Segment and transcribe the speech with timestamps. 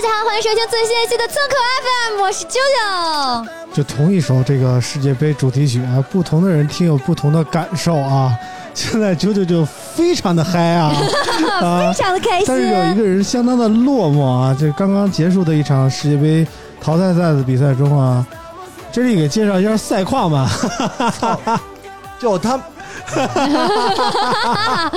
[0.00, 3.44] 大家好，欢迎收听最新一期的村口 FM，我是啾啾。
[3.74, 8.32] 就同一首这个世界杯主题曲啊，不同的人听有不同的感受啊。
[8.74, 10.94] 现在九九就非常的嗨啊，
[11.60, 12.44] 啊非常的开心。
[12.46, 16.46] 但是有一个人相当的落寞啊，这刚刚结束的一场世界杯
[16.80, 18.24] 淘汰赛的比赛中啊，
[18.92, 20.48] 这里给介绍一下赛况吧。
[22.20, 22.56] 就他，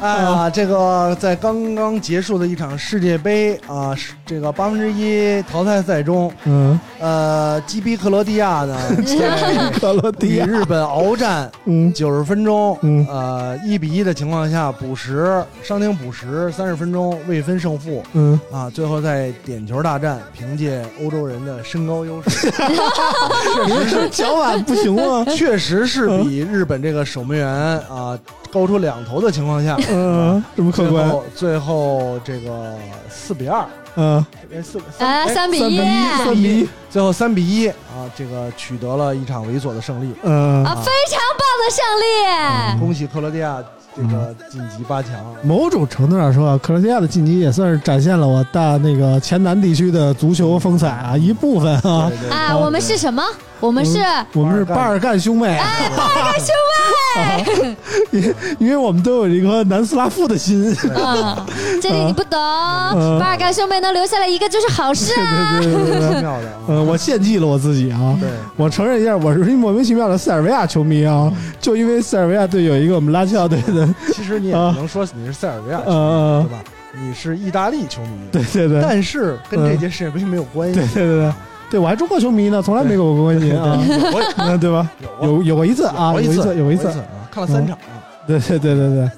[0.00, 3.94] 哎 呀，这个在刚刚结束的一场世界杯啊，
[4.26, 11.92] 这个八分之一淘汰赛中，嗯，呃，击毙克罗地亚呢，在克罗地亚，与日本鏖战嗯。
[11.92, 13.06] 九十分钟，嗯。
[13.08, 25.24] 呃，一比一的情况下补时，伤停补时三十分钟未分胜负嗯，啊，最后在点球大战，凭借欧洲人的身高优势， 确实是脚腕不行吗？
[25.36, 28.18] 确实是比日本这个守门员啊
[28.52, 32.76] 高出两头的情况下， 嗯，这么客最观，后最后这个
[33.08, 33.64] 四比二，
[33.96, 35.78] 嗯，哎四啊，哎三比一。
[35.78, 42.80] 三比一，三比一，最后三比一啊，这个取得了一场猥琐的胜利，嗯，啊，非常棒的胜利。
[42.80, 43.62] 恭喜克罗地亚
[43.96, 45.12] 这个晋级八强。
[45.42, 52.08] 某种程度上说啊，克罗地亚的晋级也算是展现了我大那个前南地区的足球风采啊一部分啊。
[52.08, 53.22] 对对对啊，我们是什么？
[53.60, 54.00] 我们是
[54.32, 57.76] 我们是巴尔干兄妹，哎，巴尔干兄妹。
[58.10, 60.74] 因因为我们都有一颗南斯拉夫的心。
[60.96, 61.46] 啊，
[61.80, 65.60] 这里你不懂，嗯巴尔干兄妹能留下来一个就是好事啊。
[65.60, 68.16] 对对对对对，奇妙的啊，嗯，我献祭了我自己啊。
[68.20, 73.81] 对，我承认一下，我是一莫名其妙的塞尔维亚球迷啊，就因为塞尔维亚队有一个我们拉齐奥队的，
[74.12, 76.64] 其实你也啊不能说你是塞尔维亚球迷，呃对，吧？
[77.00, 80.86] 你是意大利球迷，对对对，但是跟这届世界杯没有关系对。
[80.88, 81.32] 对对对，
[81.72, 83.78] 对我还中国球迷呢，从来没有过关系啊，
[84.12, 84.90] 我也嗯， 对吧？
[85.22, 88.00] 有有过一次啊，有一次，有一次，啊，看了三场啊。
[88.26, 89.10] 对对对对对，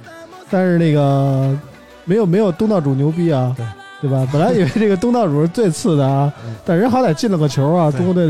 [0.50, 1.56] 但是那个
[2.04, 3.66] 没有没有东道主牛逼啊，对
[4.02, 4.26] 对吧？
[4.32, 8.26] 本来以为这个东道主是最次的啊 嗯，但人好歹进了个球啊，中国队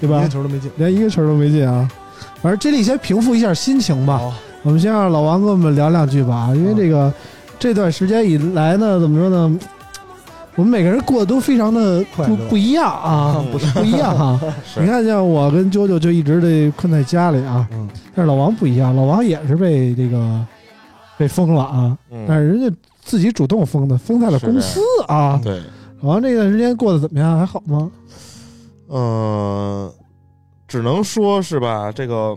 [0.00, 0.28] 对吧一个？
[0.28, 0.70] 球都没进。
[0.76, 1.88] 连一个球都没进啊。
[2.42, 4.32] 反正这里先平复一下心情吧，好，
[4.62, 7.12] 我们先让老王跟我们聊两句吧，因为这个
[7.58, 9.58] 这段时间以来呢，怎么说呢？
[10.56, 14.38] 我们每个人过得都非常的不不一样啊，不是不一样 哈。
[14.78, 20.44] 你看，像我跟啾啾就一直得困在家里啊，嗯，但是老王不一样，老王也是被这个
[21.16, 25.40] 被封了啊，嗯但是人家自己主动封的，封在了公司啊。
[25.42, 25.62] 对，
[26.02, 27.38] 老王这段时间过得怎么样？
[27.38, 27.90] 还好吗？
[28.90, 29.90] 嗯，
[30.68, 32.36] 只能说是吧，这个。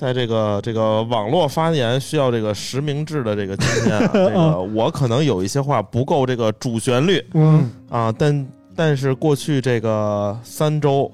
[0.00, 11.10] 在这个这个网络发言需要这个实名制的这个今天啊， 这个我可能有一些话不够这个主旋律嗯啊，但但是过去这个三周，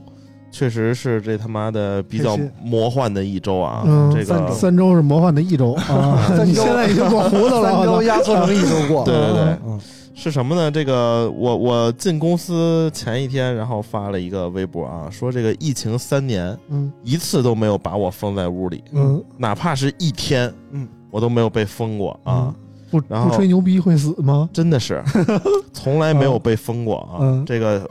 [0.53, 9.05] 确实是这他妈的比较魔幻的一周啊，嗯，这个三周是魔幻的一周啊， 三你周现在已经过糊涂了，三周压缩成一周过。
[9.05, 9.81] 对对对嗯，
[10.19, 10.71] 是什么呢？
[10.71, 16.91] 这个我我进公司前一天，然后发了一个微博啊，说这个疫情三年，嗯。
[17.05, 22.53] 一次都没有把我封在屋里，嗯，哪怕是一天，嗯，我都没有被封过啊，
[22.91, 24.49] 不然不吹牛逼会死吗？
[24.55, 25.05] 真的是
[25.75, 27.19] 从来没有被封过啊。
[27.21, 27.45] 嗯。
[27.45, 27.89] 这个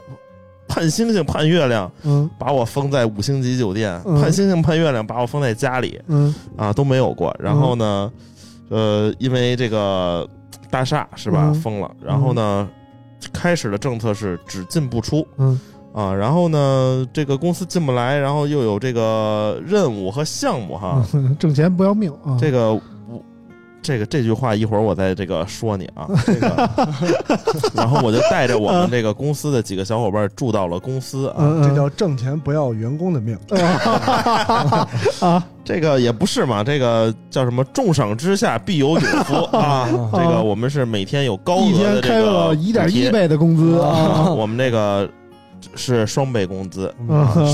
[0.66, 2.28] 盼星星盼月亮，嗯。
[2.36, 4.20] 把我封在五星级酒店；嗯。
[4.20, 6.34] 盼星星盼月亮，把我封在家里嗯。
[6.56, 7.34] 啊，都没有过。
[7.38, 8.12] 然后呢，
[8.68, 10.28] 呃，因为这个
[10.70, 11.54] 大厦是吧、嗯。
[11.54, 12.68] 封了，然后呢，
[13.32, 15.26] 开始的政策是只进不出。
[15.38, 15.58] 嗯。
[15.92, 22.36] 啊，然后呢，这个公司进不来，然后又有这个任务和项目哈，嗯， 挣钱不要命啊！
[22.38, 22.82] 这个我
[23.86, 26.68] 这个这句话一会儿我再这个说你啊，这个，
[27.72, 33.38] 然后我就带着我们这个公司的几个小伙伴住到了公司啊，这叫挣钱不要员工的命。
[35.22, 35.46] 啊。
[35.64, 45.08] 这个也不是嘛，这个叫什么重赏之下必有勇夫 啊，这个我们是每天有高一额的这天开个个一点一倍的工资啊，啊，我们这个
[45.74, 46.92] 是双倍工资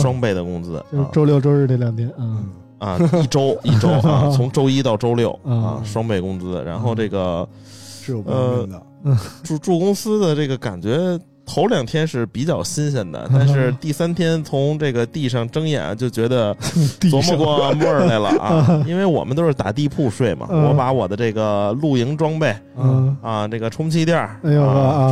[0.01, 2.45] 双倍的工资就周六周日这两天，嗯
[2.83, 8.83] 啊，一周一周啊， 从周一到周六啊嗯，双倍工资，然后这个是有不要命的。
[9.45, 11.19] 住住公司的这个感觉。
[11.45, 16.55] 头两天是比较新鲜的， 但是第三天从这个地上睁眼就觉得
[17.03, 18.83] 琢磨过味儿来了啊！
[18.87, 24.63] 因为我们都是打地铺睡嘛，嗯我把我的这个露营装备嗯啊，这个充气垫儿，哎呦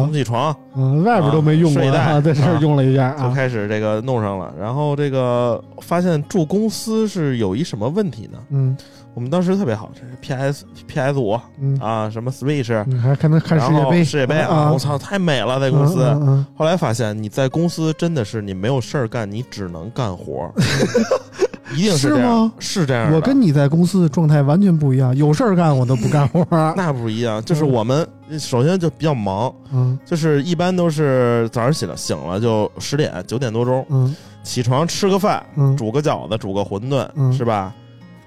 [0.04, 4.54] 充气床嗯，外边都没用过睡袋啊，在这儿用了一下就啊，开始这个弄上了。
[4.58, 8.38] 然后这个发现住公司是有一什么问题呢？
[8.50, 8.76] 嗯
[9.14, 14.72] 我们当时特别好，这是 PS PS 五嗯，啊，什么 Switch，你还看能看世界杯，世界杯啊，啊。
[14.72, 16.46] 我操，太美了，在公司。
[16.56, 20.52] 后来发现你在公司真的是你没有事儿干，你只能干活儿，
[21.74, 28.06] 一定是这样吗，是这样我跟你在公司的状态完全不一样，有事儿干我都不干活儿， 那不一样，就是我们
[28.38, 29.98] 首先就比较忙，嗯。
[30.06, 34.14] 就是一般都是早上起来醒了就十点九点多钟嗯。
[34.42, 35.76] 起床吃个饭，嗯。
[35.76, 37.32] 煮个饺子，煮个馄饨，嗯。
[37.32, 37.74] 是吧？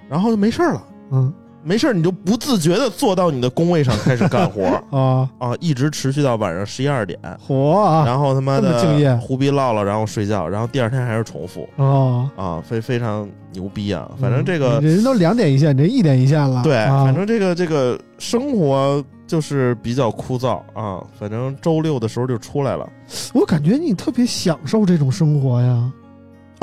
[0.10, 1.34] 然后就没事儿了，嗯。
[1.66, 4.66] 没事儿你就不自觉的坐到你的工位上开始干活。
[4.92, 7.18] 啊，啊，一直持续到晚上十一二点，
[7.48, 11.66] 嚯啊，然后他妈的胡逼唠唠，然后睡觉，然后第二天还是重复。
[11.78, 14.12] 哦，啊，非非常牛逼啊！
[14.20, 17.06] 反正这个嗯人都两点一线，这一点一线了，对，啊。
[17.06, 21.02] 反正这个这个生活就是比较枯燥啊。
[21.18, 22.86] 反正周六的时候就出来了。
[23.34, 25.90] 我感觉你特别享受这种生活呀。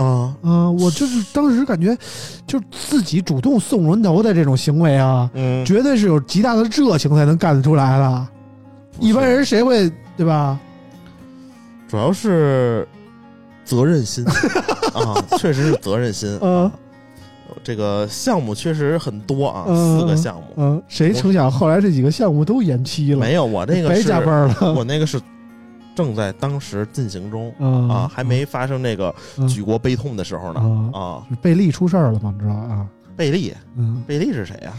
[0.02, 1.97] 啊，啊，我就是当时感觉，
[2.47, 8.26] 就是自己主动送人头的这种行为啊，嗯，绝对是有极大的热情才能干得出来的。
[8.99, 10.58] 一般人谁会对吧？
[11.88, 12.87] 主要是
[13.64, 14.25] 责任心
[14.94, 16.38] 啊，确实是责任心。
[16.41, 16.70] 嗯
[17.64, 20.43] 这个项目确实很多啊，嗯四个项目。
[20.56, 24.73] 嗯，谁成想后来这几个项目都延期了，没有，我那个是白加班了。
[24.73, 25.20] 我那个是
[26.00, 30.61] 正在当时进行中嗯啊，还没发生那个嗯举国悲痛的时候呢
[30.94, 31.23] 啊，啊。
[31.43, 32.32] 贝利出事儿了吗？
[32.35, 32.87] 你知道啊？
[33.17, 34.73] 贝利，嗯，贝利是谁呀？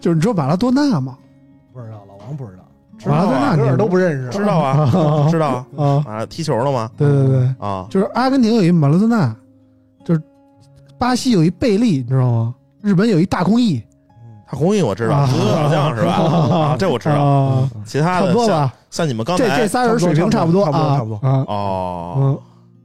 [0.00, 1.18] 就是你知道马拉多纳吗？
[1.72, 2.64] 不知道，老王不知道，
[3.10, 4.30] 马拉多纳你个儿都不认识。
[4.30, 6.90] 知道啊， 知道啊啊，啊，踢球了吗？
[6.96, 9.36] 对对对，啊，就是阿根廷有一马拉多纳，
[10.02, 10.22] 就是
[10.98, 12.54] 巴西有一贝利，你知道吗？
[12.80, 13.82] 日本有一大空翼，
[14.50, 16.12] 大空翼我知道，啊足球小将是吧？
[16.72, 17.22] 啊，这我知道。
[17.22, 18.74] 啊，其他的差不多像吧？
[18.96, 21.28] 像你们刚这这才仨人水平差不多啊，差不多差不多。
[21.28, 22.38] 啊，哦，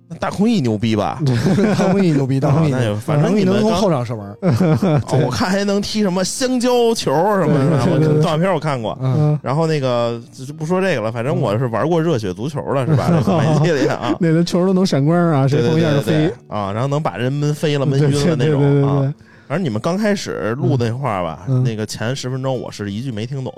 [0.10, 1.20] 那大空翼牛逼吧？
[1.80, 2.72] 大空翼牛逼， 大空翼
[3.06, 4.38] 反正大空翼能从你们刚后场射门。
[5.08, 8.98] 哦，我看还能踢什么香蕉球什么的，我动画片我看过。
[9.42, 13.10] 然后那个就就不说这个了，反正我是玩过热血足球的，是吧？
[13.10, 19.00] 这个媒体里啊，那个球都能闪光啊，谁碰一下就飞啊，然后能把人闷飞了、闷晕了那种啊。
[19.00, 19.14] 对对
[19.52, 21.62] 反正你们刚开始录那话吧，嗯。
[21.62, 23.54] 那个前十分钟我是一句没听懂，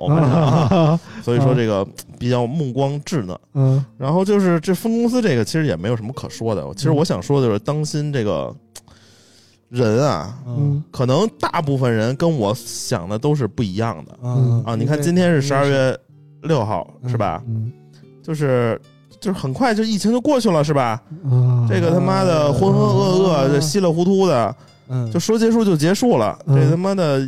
[1.22, 1.88] 所以说这个
[2.18, 3.38] 比较目光稚嫩。
[3.54, 3.86] 嗯。
[3.96, 8.52] 然后就是这分公司这个其实也没有什么可说的，其实我想说的就是当心这个
[9.70, 10.84] 人啊，嗯。
[10.90, 14.18] 可能大部分人跟我想的都是不一样的。
[14.24, 14.64] 嗯。
[14.66, 14.74] 啊。
[14.76, 15.96] 你看今天是十二月
[16.42, 17.40] 六号是吧？
[17.46, 17.72] 嗯。
[18.24, 18.82] 就是
[19.22, 21.00] 就是很快就疫情就过去了是吧？
[21.24, 24.56] 啊，这个他妈的浑浑噩噩、这稀里糊涂的，
[24.88, 26.38] 嗯，就说结束就结束了。
[26.48, 26.56] 嗯。
[26.56, 27.28] 这他妈的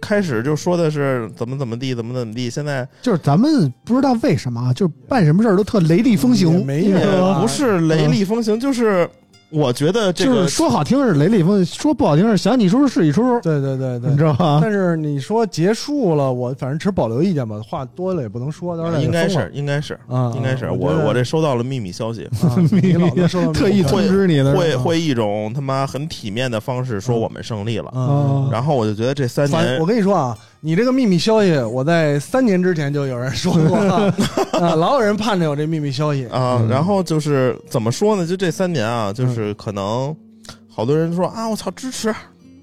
[0.00, 9.08] 开始就说的是怎么怎么地，怎么怎么地，现在就是咱们不知道为什么啊，就是办什么事儿都特雷厉风行，没有不是雷厉风行，就是
[9.52, 14.24] 我觉得这个就是说好听是雷厉风行，说不好听是想你出是一出，对对对对你知。
[14.24, 14.60] 道吗？
[14.62, 27.90] 但是你说结束了，我反正持保留意见吧，话多了也不能说，到时候应该是应该是啊，应该是我我我这收到了秘密消息，啊 你老能收到特意通知你的，会会一种他妈很体面的方式说我们胜利了。
[27.90, 28.48] 啊。
[28.50, 33.76] 然后我就觉得这三年我跟你说啊，你这个秘密消息，我在三年之前就有人说过
[34.60, 36.24] 啊，老有人盼着有这秘密消息。
[36.28, 38.24] 啊，然后就是怎么说呢？
[38.24, 40.14] 就这三年啊，就是可能
[40.68, 42.14] 好多人说啊，我操，支持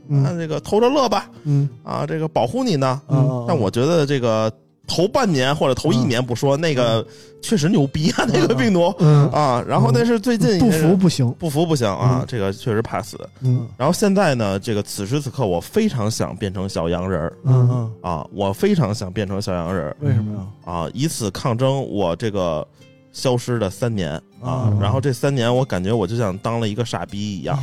[0.07, 3.01] 那，嗯这个投着乐吧嗯啊，这个保护你呢。
[3.09, 4.49] 嗯，但我觉得这个
[4.89, 7.05] 头半年或者头一年不说，那个
[7.41, 8.93] 确实牛逼啊，那个病毒。
[8.99, 9.63] 嗯，啊。
[9.65, 13.17] 然后但是最近不服不行，不服不行啊嗯，这个确实怕死。
[13.41, 13.67] 嗯。
[13.77, 17.33] 然后现在呢，这个此时此刻，我非常想变成小洋人儿。
[17.45, 17.69] 嗯。
[17.71, 19.95] 嗯，啊，我非常想变成小洋人儿。
[20.01, 20.73] 为什么呀？
[20.73, 22.67] 啊，以此抗争我这个
[23.13, 24.15] 消失的三年。
[24.41, 24.79] 啊嗯。
[24.81, 27.55] 然后这三年，我感觉我就像当了一个傻逼一样。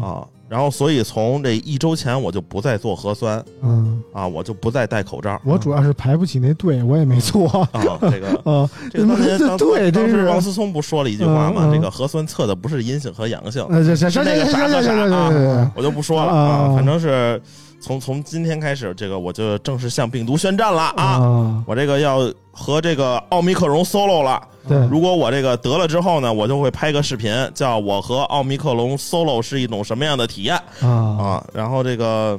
[0.00, 0.26] 啊。
[0.52, 5.40] 然后所以从这一周前我就不再做核酸嗯，啊，我就不再戴口罩。
[5.46, 7.48] 我主要是排不起那队，我也没做。
[7.48, 7.68] 啊，
[8.02, 11.70] 这个 啊，这个当年当时王思聪不说了一句话吗？
[11.72, 17.40] 这个核酸测的不是阴性和阳性，那个啥和行行啥行行啊，我就不说了啊啊，反正是
[17.82, 21.04] 从从今天开始，这个我就正式向病毒宣战了啊！
[21.04, 24.40] 啊，我这个要和这个奥密克戎 solo 了。
[24.68, 31.46] 对，如果我这个得了之后呢，我就会拍个视频，叫我和奥密克戎 solo 是一种什么样的体验啊啊？
[31.52, 32.38] 然后这个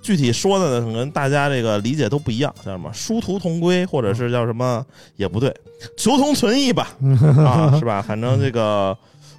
[0.00, 4.86] 具体说的呢，可能大家这个理解都不一样，叫什么殊途同归，或者是叫什么
[5.16, 5.52] 也不对，
[5.98, 6.90] 求同存异吧，
[7.44, 8.00] 啊，是吧？
[8.00, 8.96] 反正这个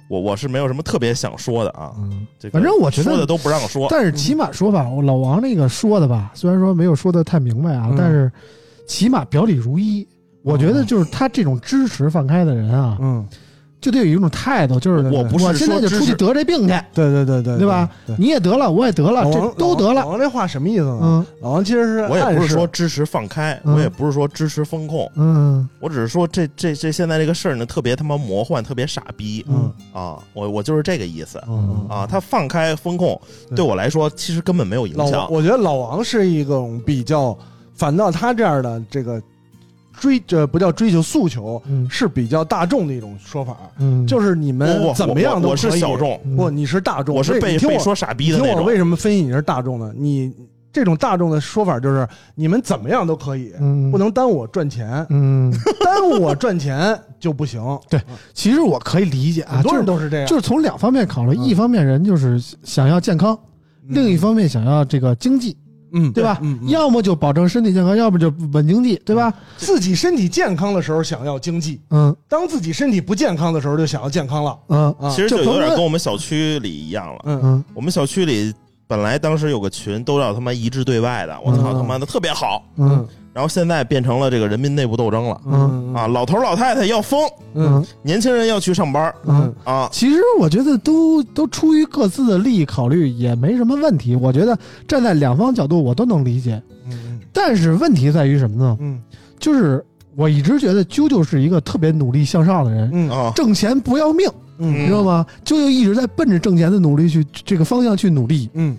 [0.08, 8.30] 我我是没有什么特别想说的啊，嗯，这个反正我觉得说的都不让说，但是起码说吧，我老王那个说的吧，虽然说没有说的太明白啊嗯，但是
[8.86, 10.06] 起码表里如一。
[10.42, 13.26] 我觉得就是他这种支持放开的人啊，嗯，
[13.86, 17.88] 就得有一种态度，就是我不是我现在就出去得这病去，对对对对，对吧？
[18.18, 20.00] 你也得了，我也得了，这都得了。
[20.00, 20.98] 老王这话什么意思呢？
[21.00, 30.18] 嗯老王其实是我也不是说支持放开，嗯我也不是说支持风控，嗯我只是说这这这现在这个事儿呢，特别他妈魔幻，特别傻逼嗯啊！
[30.32, 32.04] 我我就是这个意思嗯啊！
[32.04, 35.30] 他放开风控，对对我来说其实根本没有影响，。
[35.30, 37.38] 我觉得老王是一种比较，
[37.74, 39.22] 反倒他这样的这个
[39.98, 41.88] 追，这不叫追求诉求，嗯。
[41.90, 46.36] 是比较大众的一种说法，嗯，就是你们不怎么样都我我是可以小众，嗯。
[46.36, 48.66] 不，你是大众，我是被你听我被说傻逼你听我的那种。
[48.66, 49.92] 为什么分析你是大众呢？
[49.96, 50.32] 你
[50.72, 53.90] 这种大众的说法就是你们怎么样都可以，嗯。
[53.90, 55.50] 不能耽误我赚钱，嗯，
[55.82, 57.62] 耽误我赚钱就不行。
[57.88, 57.98] 对
[58.34, 61.44] 其实我可以理解啊，很多就是人都是这样，就是从两方面考虑，嗯。
[61.44, 63.38] 一方面人就是想要健康，
[63.88, 65.56] 另一方面想要这个经济，
[65.96, 66.38] 嗯，对吧？
[66.42, 66.68] 嗯，嗯。
[66.68, 69.32] 要么就保证身体健康，要么就稳经济，对吧？
[69.56, 72.14] 自己身体健康的时候想要经济，嗯。
[72.28, 74.58] 当自己身体不健康的时候就想要健康了。
[74.68, 74.94] 嗯。
[75.00, 77.20] 啊其实就有点跟我们小区里一样了。
[77.24, 77.40] 嗯。
[77.42, 77.64] 嗯。
[77.74, 78.52] 我们小区里
[78.86, 81.74] 本来当时有个群都要他妈一致对外的，我操嗯。
[81.74, 82.62] 他妈的特别好。
[82.76, 86.06] 嗯然后现在变成了这个人民内部斗争了嗯啊！
[86.06, 87.20] 老头老太太要疯，
[87.52, 89.54] 嗯年轻人要去上班嗯。
[89.62, 89.90] 啊！
[89.92, 94.16] 其实我觉得都都出于各自的利益考虑，也没什么问题。
[94.16, 96.62] 我觉得站在两方角度，我都能理解。
[96.90, 98.74] 嗯但是问题在于什么呢？
[98.80, 98.98] 嗯
[99.38, 104.26] 就是我一直觉得啾啾是一个特别努力向上的人，嗯啊，挣钱不要命，
[104.56, 105.26] 嗯你知道吗？
[105.44, 108.74] 啾啾一直在奔着挣钱的努力去这个方向去努力，嗯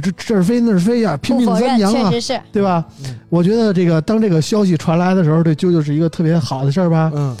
[0.00, 2.40] 这这这是飞那是飞呀、拼命三娘啊确，实是。
[2.52, 2.84] 对吧？
[3.04, 7.10] 嗯我觉得这个当这个消息传来的时候，对啾啾是一个特别好的事儿吧。
[7.14, 7.36] 嗯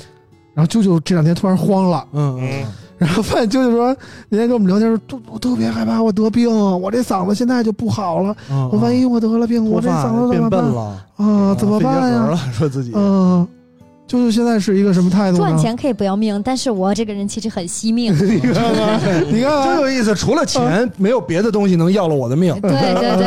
[0.54, 2.64] 然后啾啾这两天突然慌了，嗯嗯
[2.98, 3.96] 然后发现啾啾说
[4.28, 10.62] 那天跟我们聊天说，都我特别害怕我得病，我这嗓子现在就不好了，嗯，我万一我得了病，我这嗓子怎么办
[11.16, 11.54] 啊？
[11.58, 12.38] 怎么办呀？
[12.52, 13.48] 说自己嗯，
[14.12, 15.38] 啾啾现在是一个什么态度？
[15.38, 18.12] 赚钱可以不要命，但是我这个人其实很惜命。
[18.28, 22.52] 你看看， 你看真，有意思，除了钱，没有别的东西能要了我的命。
[22.60, 23.26] 对对对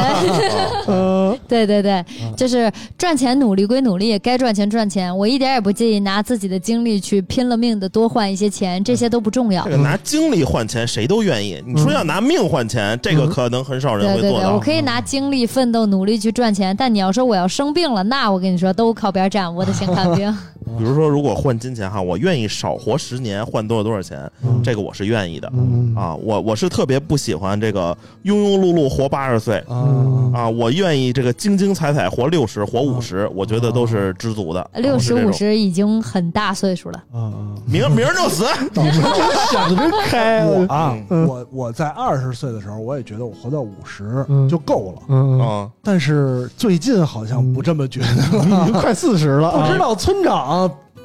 [0.86, 2.06] 呃，对对对，
[2.38, 9.72] 就是赚钱努力归努力，该赚钱赚钱，我一点也不介意拿自己的精力去拼了命的多换一些钱，这些都不重要这。
[9.72, 14.60] 个拿精力换钱谁都愿意，你说要拿命换钱，这个可能很少人对对对，我会做到。
[14.60, 20.36] 可以拿精力奋斗努力去赚钱，但你要说我要生病了，那我跟你说都靠边站，我得先看病。
[20.78, 26.16] 比如说，如果换金钱哈，我愿意少活十年，换多少多少钱，嗯这个我是愿意的嗯啊。
[26.16, 34.70] 我我是特别不喜欢这个庸庸碌碌活八十岁嗯啊，我愿意这个精精彩彩活六十，活五十，我觉得都是知足的。
[34.76, 38.46] 六十五，十已经很大岁数了，嗯明明儿就死。
[39.52, 48.66] 想的真开我啊，嗯我我在二十岁的时候，我也觉得我活到五十嗯就够了，嗯，啊，但是最近好像不这么觉得了已。
[48.66, 50.36] 经快四十了啊， 不知道村长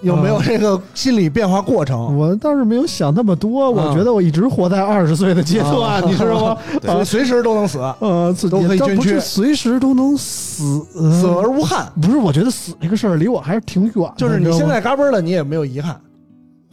[0.03, 2.17] 有没有这个心理变化过程？
[2.17, 6.57] 我倒是没有想那么多，我啊觉得我一直活在二十岁的阶段，啊 你知道吗？
[6.81, 11.87] 对 随随时都能死，呃，自己都可以捐躯倒不是随时都能死，呃死而无憾。
[12.01, 14.15] 不是，我觉得死这个事儿离我还是挺远的。
[14.17, 16.01] 就是你现在嘎嘣了，你也没有遗憾。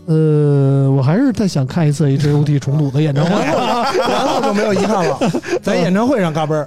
[0.05, 3.31] 呃，我还是再想看一次 H O T 重组的演唱会。
[4.07, 5.19] 然后就没有遗憾了，
[5.61, 6.65] 在演唱会上嘎嘣儿，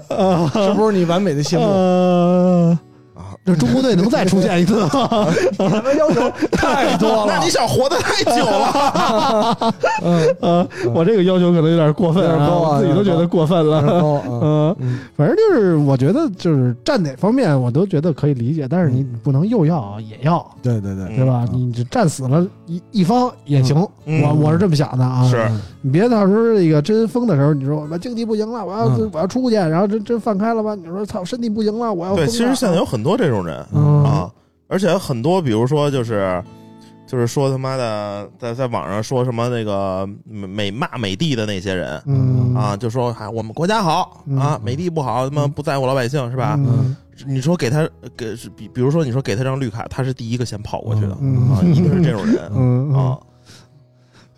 [0.52, 1.64] 是不是你完美的谢幕？
[1.64, 2.78] 呃，
[3.56, 5.28] 中国队能再出现一次吗？
[5.58, 7.50] 你们要求 太多了那你。
[7.50, 9.74] 想活得太久了。
[10.04, 12.22] 嗯，呃，我这个要求可能有点过分
[12.78, 13.82] 自己都觉得过分了。
[13.82, 14.22] 高
[14.80, 21.44] 嗯反正就是我觉得就是站哪方面我都觉得可以理解，但是你不能又要也要，对对对，对吧？
[21.52, 25.28] 你这站死了一一方也行，嗯我我是这么想的啊。
[25.28, 25.50] 是
[25.82, 29.10] 你别到时候这个真疯的时候，你说我经济不行了，我要、嗯。
[29.12, 30.74] 我要出去，然后真真放开了吧？
[30.74, 34.04] 你说操，身体不行了，我要对，其实了现在有很多这种人嗯。
[34.04, 34.30] 啊，
[34.68, 36.42] 而且很多，比如说就是
[37.06, 42.54] 就是说他妈的在在网上说什么那个美美骂美帝的那些人嗯。
[42.54, 44.38] 啊，就说哎我们国家好嗯。
[44.38, 46.56] 啊，美帝不好，他妈不在乎老百姓是吧？
[46.58, 46.94] 嗯。
[47.26, 51.50] 你说给他给比比如说你说给他张绿卡，他是第一个先跑过去的嗯。
[51.50, 52.92] 啊，一定是这种人嗯。
[52.92, 53.18] 啊。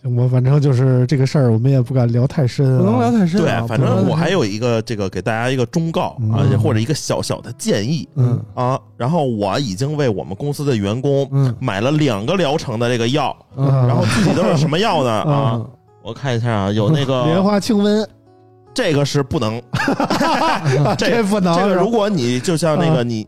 [0.04, 3.60] 我反正就是这个事儿，我们也不敢聊太深啊，不能聊太深啊。
[3.60, 8.78] 对，反正我还有一个这个给大家一个忠告啊，嗯或者一个小小的建议嗯啊。
[8.96, 15.10] 然后我已经为我们公司的员工嗯买了两个疗程的这个药，嗯然后具体都是什么药呢？
[15.10, 15.70] 啊，嗯
[16.02, 18.04] 我看一下啊，有那个 莲花清瘟，
[18.74, 19.62] 这个是不能，
[20.98, 23.24] 这这不能这个如果你就像那啊个你。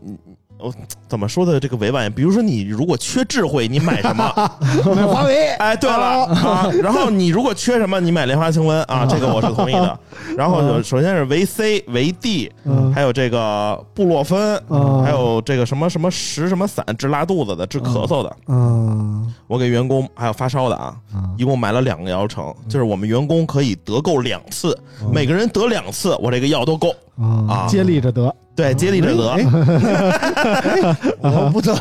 [0.57, 0.73] 你我
[1.07, 2.11] 怎么说的这个委婉？
[2.11, 4.23] 比如说，你如果缺智慧，你买什么？
[4.95, 9.99] 买华为，哎，对了啊，然后你如果缺什么，你买莲花清瘟啊，这个我是同意的。
[10.37, 18.35] 然后首先是维 C、维 D，嗯还有这个布洛芬，嗯还有这个什么什么食什么散，治拉肚子的、治咳嗽的。
[18.47, 20.95] 嗯我给员工还有发烧的啊，
[21.37, 24.77] 一共买了两个疗程，就是我们员工可以得够两次，
[25.11, 26.89] 每个人得两次，我这个药都够。
[27.17, 29.35] 啊啊接力着得，对，接力者得。
[31.21, 31.75] 我不得，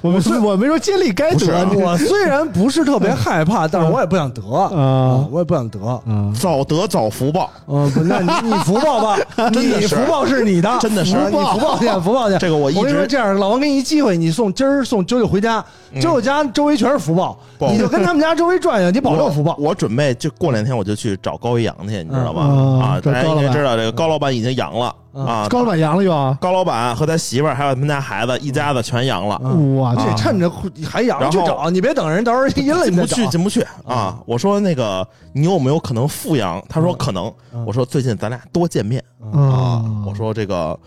[0.00, 4.40] 我 们我没说接力该得，我虽然不是特别害怕， 但是我也不想得。
[4.42, 5.84] 啊我也不想得。
[5.84, 6.00] 啊。
[6.38, 9.18] 早得早福报，嗯，那你你福报吧，
[9.52, 9.80] 真的是。
[9.80, 11.16] 你福报是你的，真的是。
[11.16, 12.30] 你福报去，福报。
[12.30, 12.38] 去。
[12.38, 19.56] 这个我一我跟你说，直这样，老王给你一机会，你送今儿送九九回家，九九家周围全是福报，你就跟他们家周围转悠，你保证福报。
[19.58, 22.46] 我准备就过两天我就去找高一阳去，你知道吧？
[22.48, 23.44] 嗯啊，大家找高老板。
[23.44, 25.48] 应该知道这个高老板已经阳了啊。
[25.48, 29.38] 高老板阳了又啊，高老板和他媳妇儿还有他们家孩子一家子全阳了，
[29.80, 30.50] 哇这去，趁着
[30.84, 33.30] 还阳然后去找，你别等人到时候阴了进不去，你再找。
[33.30, 34.18] 进不去啊！
[34.26, 36.62] 我说那个你有没有可能复阳？
[36.68, 37.32] 他说可能。
[37.66, 39.84] 我说最近咱俩多见面啊啊！
[40.06, 40.78] 我说这个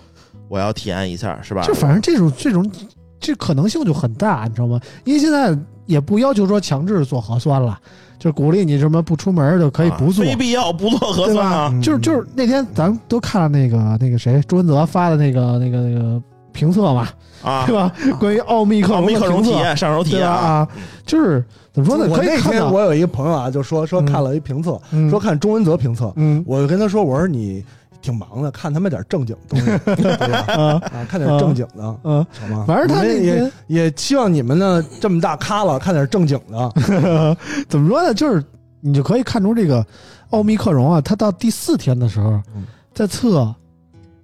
[0.48, 1.64] 我要体验一下，是吧？
[1.64, 2.72] 就反正这种这种
[3.20, 4.80] 这可能性就很大，你知道吗？
[5.04, 7.78] 因为现在也不要求说强制做核酸了，
[8.20, 10.24] 就鼓励你什么不出门就可以不做。
[10.24, 11.74] 啊非必要不做核酸啊？
[11.82, 16.22] 就是就是那天咱们都看了那个那个谁朱文泽发的那个那个那个
[16.52, 17.08] 评测嘛，
[17.42, 17.92] 啊 对，吧？
[18.20, 20.18] 关于奥密克奥密克戎体验上手体？
[20.18, 20.68] 验啊，啊，
[21.06, 22.06] 就是怎么说呢？
[22.10, 27.64] 我那可以看到，天我有一个朋友啊，就说说看了一评测，嗯说看朱文泽评测，嗯我就跟他说，我说你
[28.02, 30.54] 挺忙的，看他们点正经东西，对吧？
[30.54, 30.62] 啊
[30.94, 32.66] 啊，看点正经的， 嗯，好吗？
[32.68, 36.72] 反正他们也也希望你们呢这么大咖了，看点正经的。
[37.68, 38.14] 怎么说呢？
[38.14, 38.44] 就是
[38.82, 39.86] 你就可以看出这个
[40.30, 43.54] 奥密克戎啊，它到第四天的时候嗯，在测，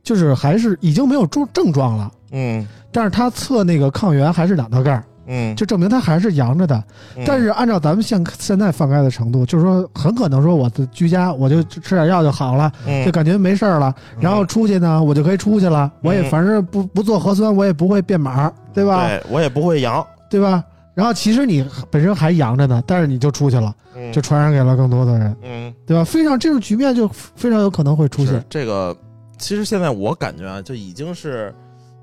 [0.04, 6.76] 就是还是已经没有症症状了，嗯但是它测那个抗原还是两道杠，嗯，就证明它还是阳着的。
[7.16, 19.08] 嗯但是按照咱们现现在放开的程度，就是说很可能说我的居家我就吃点药就好了，嗯就感觉没事儿了，然后出去呢我就可以出去了，我也嗯反正不不做核酸我也不会变码，对吧？
[19.08, 20.64] 对我也不会阳，对吧？
[20.94, 25.36] 然后其实你本身还阳着呢，但是你就出去了，嗯就传染给了更多的人。
[25.44, 25.74] 嗯。
[25.86, 26.04] 对吧？
[26.04, 28.44] 非常这种局面就非常有可能会出现。
[28.50, 28.96] 这个，
[29.38, 31.54] 其实现在我感觉啊，就已经是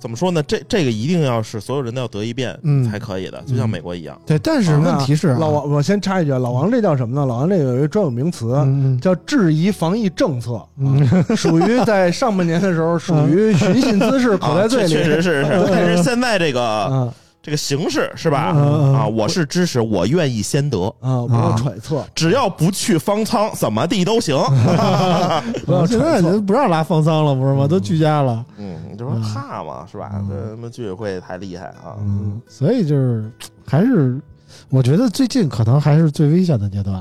[0.03, 0.43] 怎么说呢？
[0.43, 2.83] 这这个一定要是所有人都要得一遍嗯。
[2.91, 4.21] 才可以的，就像美国一样。
[4.27, 5.37] 对，但是问题是啊。
[5.39, 7.25] 老王，我先插一句，啊，老王这叫什么呢？
[7.25, 8.99] 老王这有一个专有名词，嗯。
[9.01, 11.25] 叫质疑防疫政策，嗯。
[11.37, 14.93] 属于在上半年的时候属于寻衅滋事、 口袋罪啊里。
[14.93, 18.39] 确实是是，但是现在这个啊这个形式是吧？
[18.39, 24.37] 啊，我是支持，我愿意先得，啊，不要揣测，只要不去方舱，怎么地都行。
[25.67, 26.31] 不要现在揣测。
[26.31, 27.67] 人不让拉方舱了，不是吗？
[27.67, 28.45] 都居家了。
[28.59, 30.23] 嗯，你就说怕嘛，是吧？
[30.29, 31.99] 这他妈居委会太厉害啊！
[31.99, 33.29] 嗯，所以就是
[33.67, 34.21] 还是，
[34.71, 36.95] 我觉得最近可能还是最危险的阶段，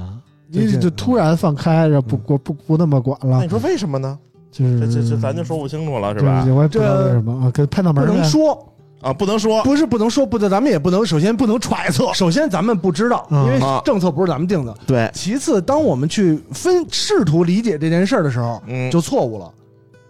[0.50, 4.18] 因为就突然放开，然后不不不不那么管了那你，说为什么呢？
[4.52, 6.52] 就是这这这咱就说不清楚了，是吧就是？
[6.52, 8.71] 我也不知道这为什么啊，跟拍脑门不能说，
[9.02, 9.62] 啊，不能说。
[9.64, 14.76] 不是不能说，不能，咱们也不能，首先不能揣测， 首先咱们不知道，嗯因为啊政策不是咱们定的。
[14.86, 19.52] 对，其次，当我们去分试图理解这件事儿的时候，嗯，就错误了。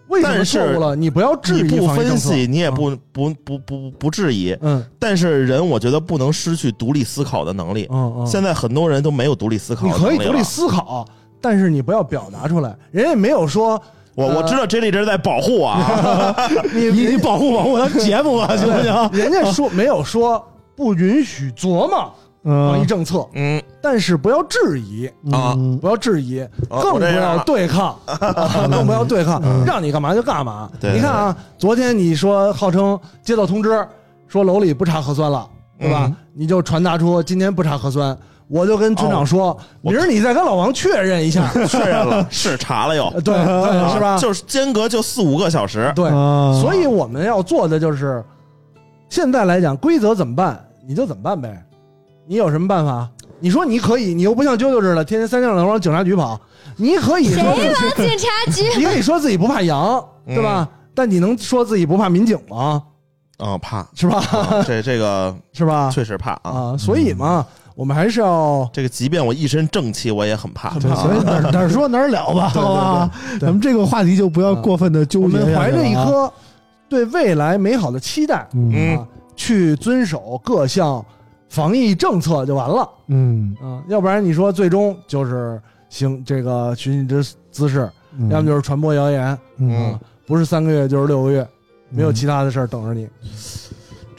[0.08, 0.94] 为什么但是错误了？
[0.94, 7.88] 你不要质疑你不分析，你也不不不不不质疑，嗯但是人我觉得不能失去独立思考的能力。
[7.90, 10.18] 嗯嗯，现在很多人都没有独立思考你的能力你。
[10.18, 11.08] 可以独立思考，
[11.40, 12.76] 但是你不要表达出来。
[12.92, 13.82] 人也没有说
[14.16, 16.36] 我我知道 J 莉这是在保护我啊，
[16.74, 19.10] 你 你你保护保护咱节目吧，行不行？
[19.14, 20.44] 人家说没有说
[20.76, 30.70] 不允许琢磨防疫嗯政策，嗯但是不要质疑，啊嗯不要质疑，哦更不要对抗，啊更不要对抗，让你干嘛就干嘛。
[30.80, 33.88] 对你看啊，昨天你说号称接到通知
[34.28, 35.48] 说楼里不查核酸了，
[35.80, 36.16] 对吧嗯？
[36.34, 38.18] 你就传达出今天不查核酸。
[38.52, 44.18] 我就跟村长说，明儿你再跟老王确认一下， 确认了 是查了又，对，对是吧？
[44.18, 48.22] 就是间隔就四五个小时，对，啊所以我们要做的就是，
[49.10, 51.64] 现在来讲规则怎么办，你就怎么办呗。
[52.28, 53.10] 你有什么办法？
[53.40, 56.40] 你说你可以，你又不像啾啾似的，天天三天两头往警察局跑，
[56.76, 58.64] 你可以谁说往警察局？
[58.78, 60.68] 你可以说自己不怕羊，对吧？
[60.94, 62.84] 但你能说自己不怕民警吗？
[63.38, 64.18] 啊，怕是吧？
[64.32, 65.90] 啊这这个是吧？
[65.92, 66.52] 确实怕啊。
[66.52, 70.78] 啊，所以嘛，我们还是要这个即便我一身正气，我也很怕。
[70.80, 73.12] 对，所以哪儿哪儿说哪儿了吧，对对好吧？
[73.32, 73.40] 对。
[73.40, 75.62] 咱们这个话题就不要过分的纠我结下去了啊。
[75.62, 76.32] 们怀着一颗
[76.90, 78.98] 对未来美好的期待嗯。
[78.98, 81.04] 啊，去遵守各项
[81.50, 82.90] 防疫政策就完了。
[83.08, 88.30] 嗯，啊，要不然你说最终就是行这个寻衅滋滋事，嗯。
[88.30, 89.92] 要么就是传播谣言嗯。
[89.92, 91.48] 啊，不是三个月就是六个月，
[91.90, 92.14] 没有嗯。
[92.14, 93.08] 其他的事儿等着你。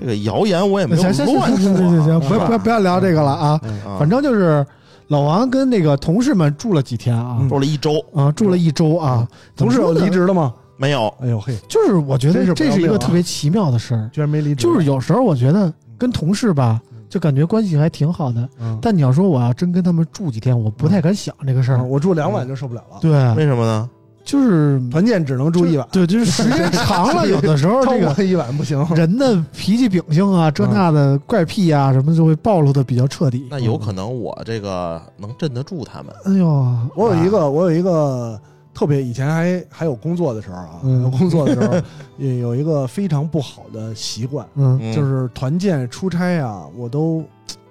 [0.03, 3.61] 这个谣言我也没有行行行乱说行行行，啊，不要不要不要聊这个了啊！
[3.87, 4.67] 啊反正就是
[5.07, 7.49] 老王跟那个同事们住了几天啊嗯。
[7.49, 8.05] 住了一周。
[8.13, 9.29] 啊，住了一周啊。
[9.57, 10.53] 同事有离，职了吗？
[10.77, 21.79] 没有，哎呦嘿，就是我觉得这是一个特别奇妙的事儿，居然没离职，就是有时候我觉得跟同事吧，就感觉关系还挺好的，嗯，但你要说我要真跟他们住几天，我不太敢想这个事儿。
[21.79, 23.89] 嗯我住两晚就受不了了，对，为什么呢？
[24.25, 28.85] 就是团建只能住一晚，对，就是时间长了，有的时候超这个 一晚不行。
[28.95, 33.47] 人的脾气秉性啊，这那的怪癖啊，什么就会暴露的比较彻底。
[33.51, 36.15] 那有可能我这个能镇得住他们。
[36.25, 38.41] 哎呦，我有一个，我有一个
[38.73, 41.75] 特别，以前还还有工作的时候啊，嗯有工作的时候
[42.17, 47.25] 也有一个非常不好的习惯，嗯嗯就是团建出差啊，我都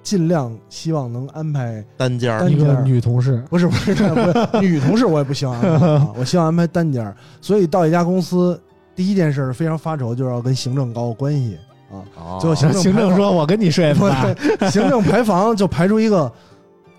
[0.03, 2.39] 尽量希望能安排，单间儿。
[2.39, 5.87] 单女同事，不是不是不是女同事，我也不希望安排。
[5.87, 7.15] 啊， 我希望安排单间儿。
[7.39, 8.59] 所以到一家公司，
[8.95, 11.57] 第一件事非常发愁，就是要跟行政搞好关系。
[11.91, 12.01] 啊。
[12.17, 12.37] 哦。
[12.39, 14.09] 最后行政行政说：“我跟你睡不
[14.69, 16.31] 行政排房就排出一个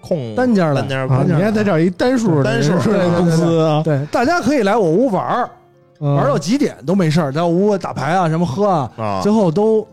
[0.00, 0.80] 空单间儿来。
[0.80, 5.50] 单间儿啊，空你还在这儿一单数的单数人睡对对对公司啊，对，大家可以来我屋玩儿，
[5.98, 9.20] 玩玩到几点都没事儿，在我屋打牌啊，什么喝啊，啊。
[9.22, 9.86] 最后都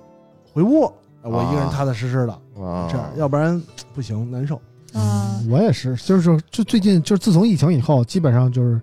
[0.53, 0.91] 回屋，
[1.21, 2.87] 我一个人踏踏实实的，啊。
[2.91, 3.61] 这样，要不然
[3.93, 4.59] 不行，难受。
[4.93, 8.81] 啊，我也是，就是就最近就是自从疫情以后，基本上就是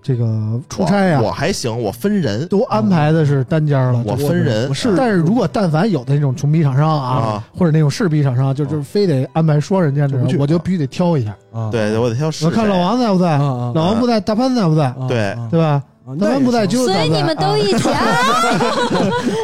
[0.00, 4.00] 这个出差呀我，我还行，我分人，都安排的是单间了。
[4.06, 4.68] 我分人。
[4.68, 7.48] 我是但是如果但凡有的那种穷逼厂商啊，啊。
[7.56, 11.36] 或者那种市逼厂商，就就是非得安排双人间的就不去，我就必须得挑一下。
[11.52, 15.30] 啊，对，我得挑我看老王在不在，啊啊老王不在，大潘在不在，啊对。
[15.30, 15.82] 啊对吧？
[16.04, 18.00] 啊大那也潘不在，所以你们都一起啊。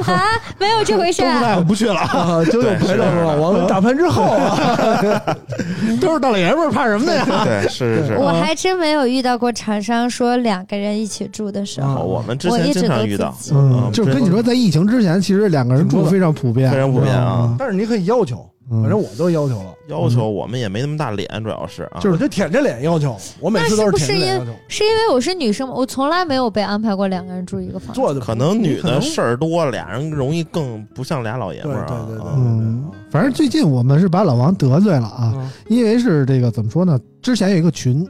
[0.12, 0.22] 啊，
[0.58, 1.22] 没有这回事。
[1.22, 5.36] 不在，我不去了，啊， 九九陪着我，我们打盘之后啊，
[6.00, 7.24] 都是大老爷们儿，怕什么的呀？
[7.44, 8.16] 对，是是是。
[8.18, 17.54] 我还真没有遇到过厂商说两个人一起住的时啊候，我们之前我一直都经常遇到，自己嗯，就是跟你说，在疫情之前，其实两个人住非常普遍，非常普遍啊。
[17.58, 25.74] 但是你可以要求，嗯反正我都要求了，要求我们也没那么大脸，主要是啊，就是我就舔着脸要求，我每次都舔着脸要求，是因为我是女生吗？
[25.74, 27.94] 我从来没有被安排过两个人住一个房间。
[27.94, 31.86] 做的可能女的事儿多，俩人容易更不像俩老爷们儿啊。
[31.88, 36.98] 对对对对啊嗯，反正最近我们是把老王得罪了啊，啊，因为是这个怎么说呢？
[37.22, 38.06] 之前有一个群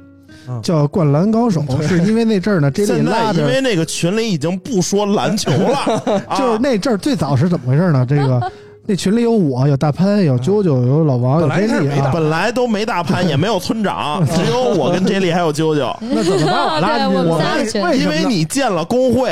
[0.48, 6.02] 嗯叫《灌篮高手》，是因为那阵儿呢，这里现在拉着，因为那个群里已经不说篮球了，
[6.36, 8.04] 就是啊那阵儿最早是怎么回事呢？
[8.08, 8.50] 这个
[8.90, 12.02] 那群里有我，有大潘，有啾啾，有老王，有本来没。
[12.10, 15.94] 本来都没大潘， 也没有村长， 只有我跟 J 莉还有啾啾。
[16.00, 19.28] 那怎么把我拉进去我们我仨的群，因为你建了工会，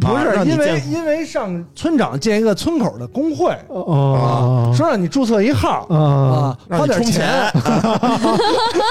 [0.00, 7.50] 不是啊因为因为上村长建一个村口的工会啊说让你注册一号啊花点钱钱，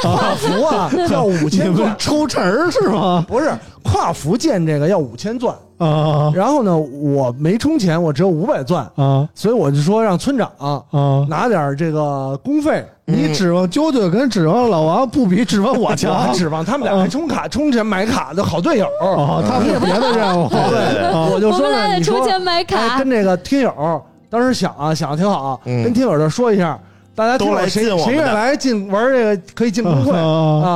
[0.02, 3.24] 跨服啊要五千钻，抽成是吗？
[3.28, 3.52] 不是
[3.84, 10.82] 跨服建这个要五千钻，啊然后呢我没充钱，我只有五百钻，啊所以我就说让村长啊！
[11.30, 18.88] 拿点这个工费，你指望啾啾跟指望老王不比指望我 我强指望他们俩还充卡充钱买卡的好队友。
[19.02, 20.48] 哦，他们有别的任务。
[20.50, 23.10] 对对对我就说你充钱买哎卡跟。
[23.10, 26.80] 这个听友当时想啊想的挺好，嗯跟听友这说一下，
[27.13, 30.26] 大家都来谁谁愿来进玩这个可以进工会啊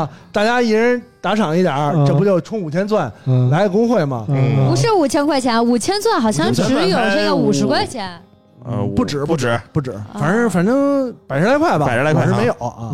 [0.03, 1.73] 啊，大家一人打赏一点
[2.05, 4.25] 这不就充五千钻嗯来个工会吗？
[4.27, 8.21] 嗯不是五千块钱，五千钻好像只有这个五十块钱。
[8.67, 12.91] 呃，不止不止，不止，反正反正百十来块吧，百十来块我是没有啊。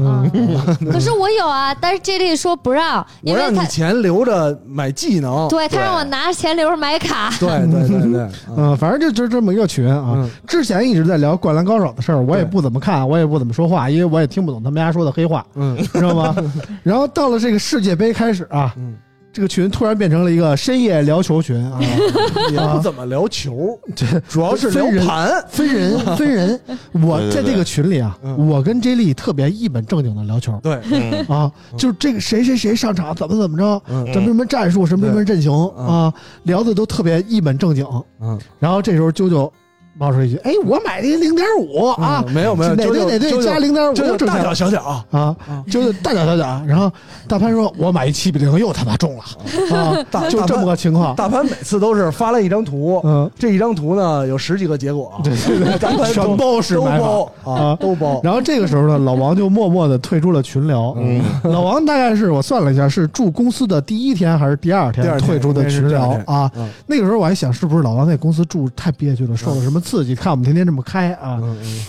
[0.92, 7.32] 可是我有啊，但是这里说不让，因我让他钱留着买技能，对他让我拿钱留着买卡。
[7.40, 8.32] 对对对对，嗯
[8.72, 10.14] 嗯，反正就就这么一个群啊。
[10.16, 10.30] 嗯。
[10.48, 15.76] 之前一直在聊《灌篮高手》的事儿，我也不怎么看，我也不怎么说话，因为我也听不懂他们家说的黑话，嗯。
[15.94, 16.36] 知道吗？
[16.84, 18.96] 然后到了这个世界杯开始啊，嗯，
[19.34, 21.80] 这个群突然变成了一个深夜聊球群啊，
[22.54, 25.46] 也不怎么聊球， 这主要是聊分盘。
[25.50, 26.60] 分人分人。
[27.02, 28.48] 我在这个群里啊，嗯。
[28.48, 30.60] 我跟 J 莉特别一本正经的聊球。
[30.62, 31.26] 对，嗯。
[31.28, 34.06] 啊，就是这个谁谁谁上场怎么怎么着，嗯。
[34.14, 35.88] 什么什么战术，什么什么阵型嗯。
[35.88, 37.84] 啊，聊的都特别一本正经。
[38.22, 38.40] 嗯。
[38.60, 39.50] 然后这时候啾啾
[39.98, 45.36] 冒出一句：“哎，我买的零点五啊，嗯没有没有，哪九九对哪对九九加零点五挣九九大脚小小小啊，
[45.70, 46.92] 就是大脚小脚。”然后
[47.28, 49.24] 大潘说：“我买一七比零，又他妈中了
[49.78, 51.16] 啊！”大就这么个情况。
[51.16, 58.20] 大潘每次都是发了一张图，嗯，这一张图呢有十几个结果，对对对大潘全包是都买包啊啊，都包。
[58.24, 60.94] 然后这个时候呢，老王就默默的退出了群聊。
[60.98, 66.50] 嗯，老王大概是我算了一下，是住公司的第一天还是第二第二天退出的群聊啊？
[66.56, 70.16] 嗯那个时候我还想，是不是老王在公司住太憋屈了，受了什么刺激？
[70.16, 71.40] 看我们天天这么开啊。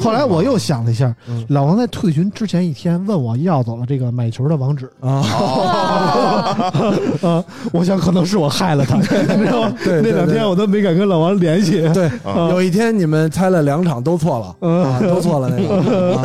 [0.01, 5.23] 后来我又想了一下嗯，老王在退群之前一天问我要走了这个买球的网址啊，
[7.23, 9.73] 啊，我想可能是我害了他， 你知道吗？
[9.87, 11.81] 那两天我都没敢跟老王联系。
[11.95, 16.17] 对，啊有一天你们猜了两场都错了，都错了那个。
[16.17, 16.25] 啊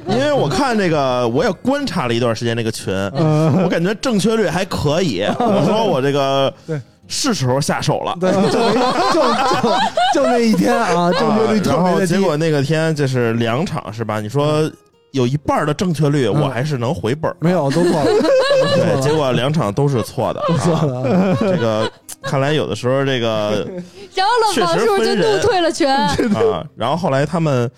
[0.08, 5.22] 因为我看这个，我也观察了一段时间这个群，嗯我感觉正确率还可以。
[5.22, 8.16] 我说我这个对是时候下手了。
[8.18, 9.20] 对，就就
[9.60, 9.70] 就
[10.14, 12.14] 就那一天啊，正确率特然后别的低。
[12.14, 14.20] 结果那个天就是两场是吧？
[14.20, 14.70] 你说
[15.10, 17.36] 有一半的正确率，嗯我还是能回本儿。
[17.40, 18.04] 没有都错了，
[18.76, 20.40] 对，结果两场都是错的。
[20.58, 21.36] 错啊了。
[21.40, 21.90] 这个
[22.22, 23.66] 看来有的时候这个
[24.52, 25.88] 确实是不是就怒分人退了群？
[25.88, 27.70] 啊，然后后来他们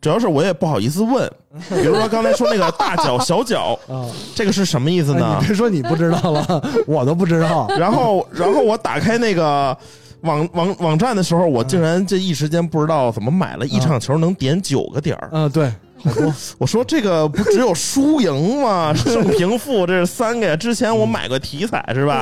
[0.00, 1.30] 主要是我也不好意思问，
[1.68, 5.46] 比如说刚才说那个大脚小脚，啊，这个是什么意思哎呢你？
[5.46, 7.68] 别说你不知道了，我都不知道。
[7.78, 9.76] 然后然后我打开那个。
[10.22, 15.30] 网网网站的时候，我竟然这一时间不知道怎么买了一场球能点九个点儿。
[15.32, 16.32] 嗯，对，好多。
[16.58, 18.92] 我说这个不只有输赢吗？
[18.96, 20.56] 胜平负这是三个呀。
[20.56, 22.20] 之前我买过体彩是吧？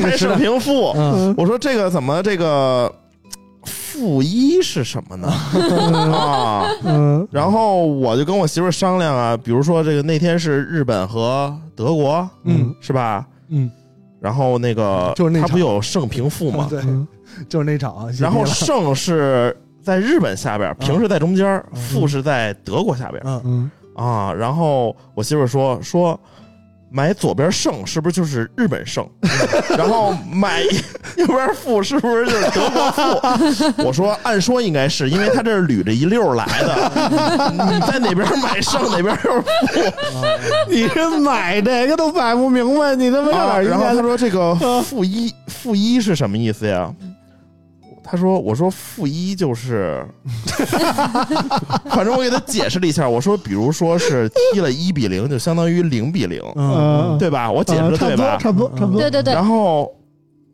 [0.00, 0.92] 猜胜平负。
[0.96, 2.92] 嗯，我说这个怎么这个
[3.64, 5.28] 负一是什么呢？
[6.12, 13.24] 啊，嗯然后我就跟我媳妇儿商量啊，比如说这个那天是日本和德国，嗯，是吧？
[13.50, 13.70] 嗯，
[14.20, 16.66] 然后那个它就是那场不有胜平负吗？
[16.70, 17.06] 对，嗯
[17.48, 18.10] 就是那场。
[18.18, 24.32] 然后胜是在日本下边，平是在中间，负是在德国下边嗯，嗯啊。
[24.32, 26.18] 然后我媳妇说说。
[26.94, 29.08] 买左边胜是不是就是日本胜？
[29.78, 30.60] 然后买
[31.16, 33.72] 右边负是不是就是德国负？
[33.82, 37.50] 我说按说应该是，因为他这是捋着一溜来的。
[37.50, 39.48] 你在哪边买胜，哪边就是负。
[40.68, 46.92] 你这买这个都买不明白，你他妈啊，然后他说这个负一负一是什么意思呀？
[48.12, 50.06] 他说：“我说负一就是，
[51.88, 53.08] 反正我给他解释了一下。
[53.08, 57.50] 我说，比如说是踢了一比零，就相当于零比零，嗯，对吧？
[57.50, 58.36] 我解释的对吧？
[58.36, 59.90] 差不多，差不多，对对对，然后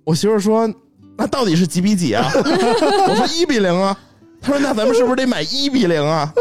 [0.04, 0.72] 我媳妇儿说
[1.18, 3.98] ：‘那到底是几比几啊？’ 我说：‘一比零啊。’
[4.40, 6.32] 他说：‘那咱们是不是得买一比零啊？’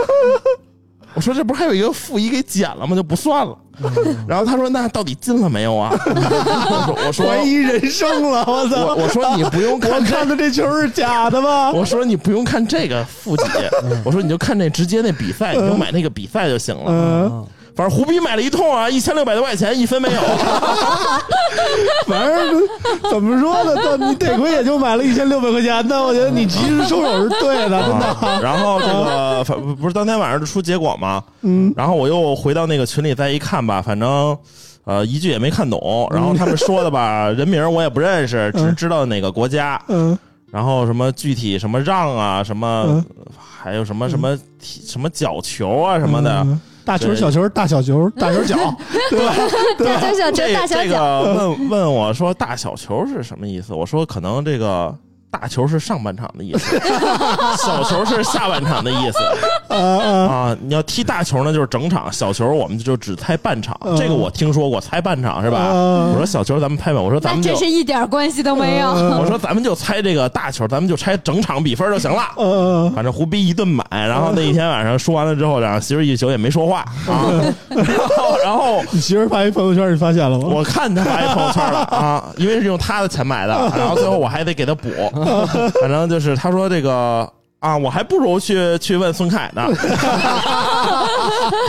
[1.17, 2.95] 我说：‘这不是还有一个负一给减了吗？
[2.95, 3.57] 就不算了。’
[4.27, 8.95] 然后他说：‘那到底进了没有啊？’我说：‘我说怀疑人生了，我我操！
[8.95, 11.71] 我说你不用看这看的这球是假的吗？
[11.71, 13.43] 我说你不用看这个负几，
[14.05, 17.47] 我说你就看那直接那比赛，你就买那个比赛就行了。
[17.77, 20.19] 嗯，反正胡逼买了一通啊，一千六百多块钱，一分没有。
[22.07, 22.63] 反正
[23.09, 23.73] 怎么说呢？
[23.83, 26.03] 但你得亏也就买了一千六百块钱呢。
[26.03, 28.05] 我觉得你及时收手是对的，真的。
[28.05, 31.23] 啊然后这个反不是当天晚上就出结果吗？
[31.41, 34.37] 嗯，然后我又回到那个群里再一看吧，反正。
[34.85, 40.17] 呃，一句也没看懂，然后他们说的吧，人名我也不认识，只知道哪个国家，嗯
[40.49, 43.05] 然后什么具体什么让啊，什么嗯
[43.37, 48.55] 还有什么什么什么角球啊什么的，嗯大球、小球、大小球、 大球脚，
[49.11, 49.35] 对吧？
[49.77, 53.73] 大球小球，这大小这脚，个问问我说大小球是什么意思？
[53.73, 54.95] 我说可能这个
[55.29, 56.79] 大球是上半场的意思，
[57.59, 59.19] 小球是下半场的意思
[59.75, 60.55] 啊。
[60.61, 63.77] 你要踢大球呢，就是整场；小球我们就只猜半场。
[63.83, 65.57] 嗯这个我听说过，猜半场是吧？
[65.59, 68.87] 啊我说小球咱们拍半，我说咱们就那真是一点关系都没有。
[68.89, 72.23] 嗯 我说咱们就猜这个大球，咱们就猜整场比分就行了。
[72.37, 77.29] 嗯反正胡逼一顿买，然后那一天晚上说完了之后，然后媳妇一宿也没说话啊。
[77.69, 77.85] 然
[78.17, 80.47] 后，然后你媳妇发一朋友圈，你发现了吗？
[80.49, 84.89] 我看她发一朋友圈了啊，因为是用她的钱买的，然后最后我还得给她补，
[85.81, 89.63] 反正就是他说这个啊，我还不如去去问孙凯呢。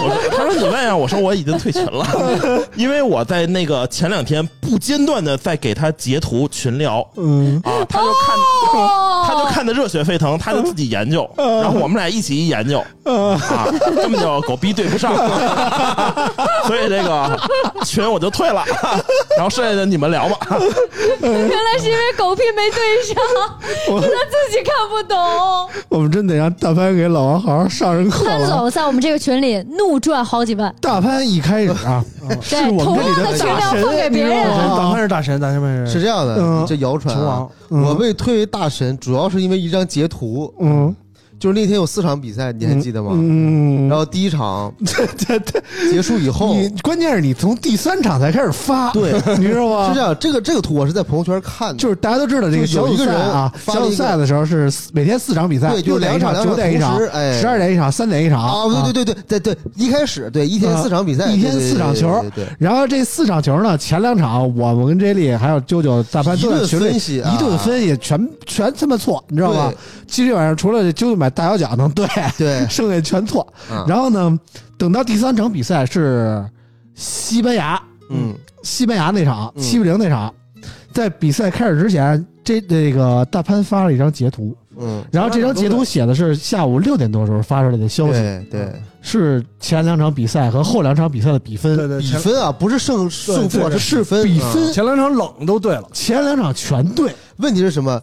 [0.02, 2.06] 我说，他说你问啊，我说我已经退群了，
[2.74, 8.36] 因为我在那个前两天不间断的在给他截图群聊嗯啊，他就看。
[8.74, 15.14] 哦 他就看的热血沸腾，他就自己研究，然后我们俩一起一研究，啊，根本就狗逼对不上，
[16.66, 17.38] 所以这个
[17.84, 18.64] 群我就退了，
[19.36, 20.38] 然后剩下的你们聊吧。
[21.20, 23.16] 原来是因为狗屁没对上，
[24.00, 25.68] 是他自己看不懂。
[25.90, 28.48] 我们真得让大潘给老王好好上上课潘了。
[28.48, 32.04] 总在我们这个群里怒赚好几万，大潘一开始啊，
[32.40, 33.04] 是，同我们
[33.38, 34.68] 这里样的大神，分给别你知道人。
[34.68, 37.16] 吗大潘是大神，大潘是是这样的，嗯这谣传
[37.68, 40.94] 我被推为大神，主要是因为一张截图，嗯，
[41.38, 43.12] 就是那天有四场比赛，你还记得吗？
[43.14, 49.88] 嗯，然后第一场 对对，结束以后，你关键是你从第三场才开始发，对， 你知道吗？
[49.88, 62.44] 是这样，这个这个图我是在朋友圈看的，就是大家都知道这个就小组有一个人赛啊，小组赛的时候是每天四场比赛，对，就六点一场，两九点一场十二点一场，三点一场啊，对对对对对对，一开始对一天四场比赛，啊一天对对对四场球对对。
[62.44, 67.30] 对然后这四场球呢，前两场我们跟 J 莉还有啾啾、大潘一顿都在群里分析啊。
[67.32, 69.68] 一顿分析，全全他妈错，你知道吗？
[69.70, 69.76] 对？
[70.08, 73.40] 今天晚上除了啾啾买大小脚能对，对， 剩下全错。
[73.70, 74.38] 啊然后呢，
[74.76, 76.44] 等到第三场比赛是
[76.94, 80.32] 西班牙，嗯，西班牙那场嗯七比零那场，
[80.92, 91.76] 在比赛开始之前，这这个大潘发了一张截图，嗯，然后这张截图写的是下午六点多时候发出来的消息，对对，是前两场比赛和后两场比赛的比分。
[91.76, 98.00] 对对，前比分啊，不是胜胜负啊，对是比分，啊比分前两场冷都对了，前两场全对，问题是什么？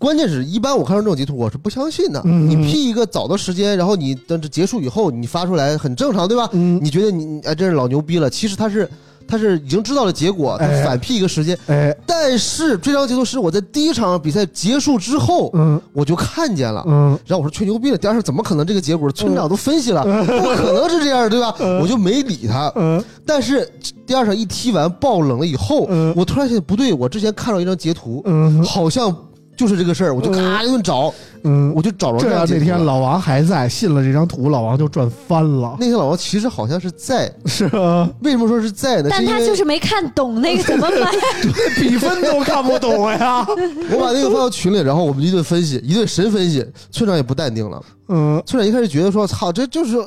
[0.00, 2.22] 关键是一般我看到这种截图，我是不相信的。
[2.24, 6.48] 嗯你 P 一个早的时间，然后你等这结束以后，你发出来很正常，对吧？
[6.52, 8.30] 嗯，你觉得你哎，真是老牛逼了。
[8.30, 8.88] 其实他是
[9.28, 11.54] 他是已经知道了结果，他哎反 P 一个时间。
[11.66, 16.82] 哎，但是这张截图是我在第一场比赛结束之后嗯我就看见了。
[16.86, 19.12] 嗯然后我说吹牛逼了，第二场怎么可能这个结果？
[19.12, 21.54] 村长都分析了，不可能是这样，对吧？
[21.78, 22.72] 我就没理他。
[22.74, 23.70] 嗯但是
[24.06, 29.14] 第二场一踢完爆冷了以后，嗯我突然想不对，我之前看到一张截图，嗯好像
[29.60, 31.12] 就是这个事儿，我就咔一顿找，
[31.44, 38.08] 嗯，我就找着这要张截图了那天老王还在，信了这张图，老王就赚翻了，那天老王其实好像是在，是吧？
[38.22, 39.08] 为什么说是在呢？
[39.10, 41.10] 但他就是没看懂那个怎么买，
[41.76, 43.46] 比分都看不懂呀。
[43.92, 47.82] 我把那个发到群里，然后我们一顿分析，一顿神分析，村长也不淡定了。
[48.08, 49.98] 嗯村长一开始觉得说：“操，这就是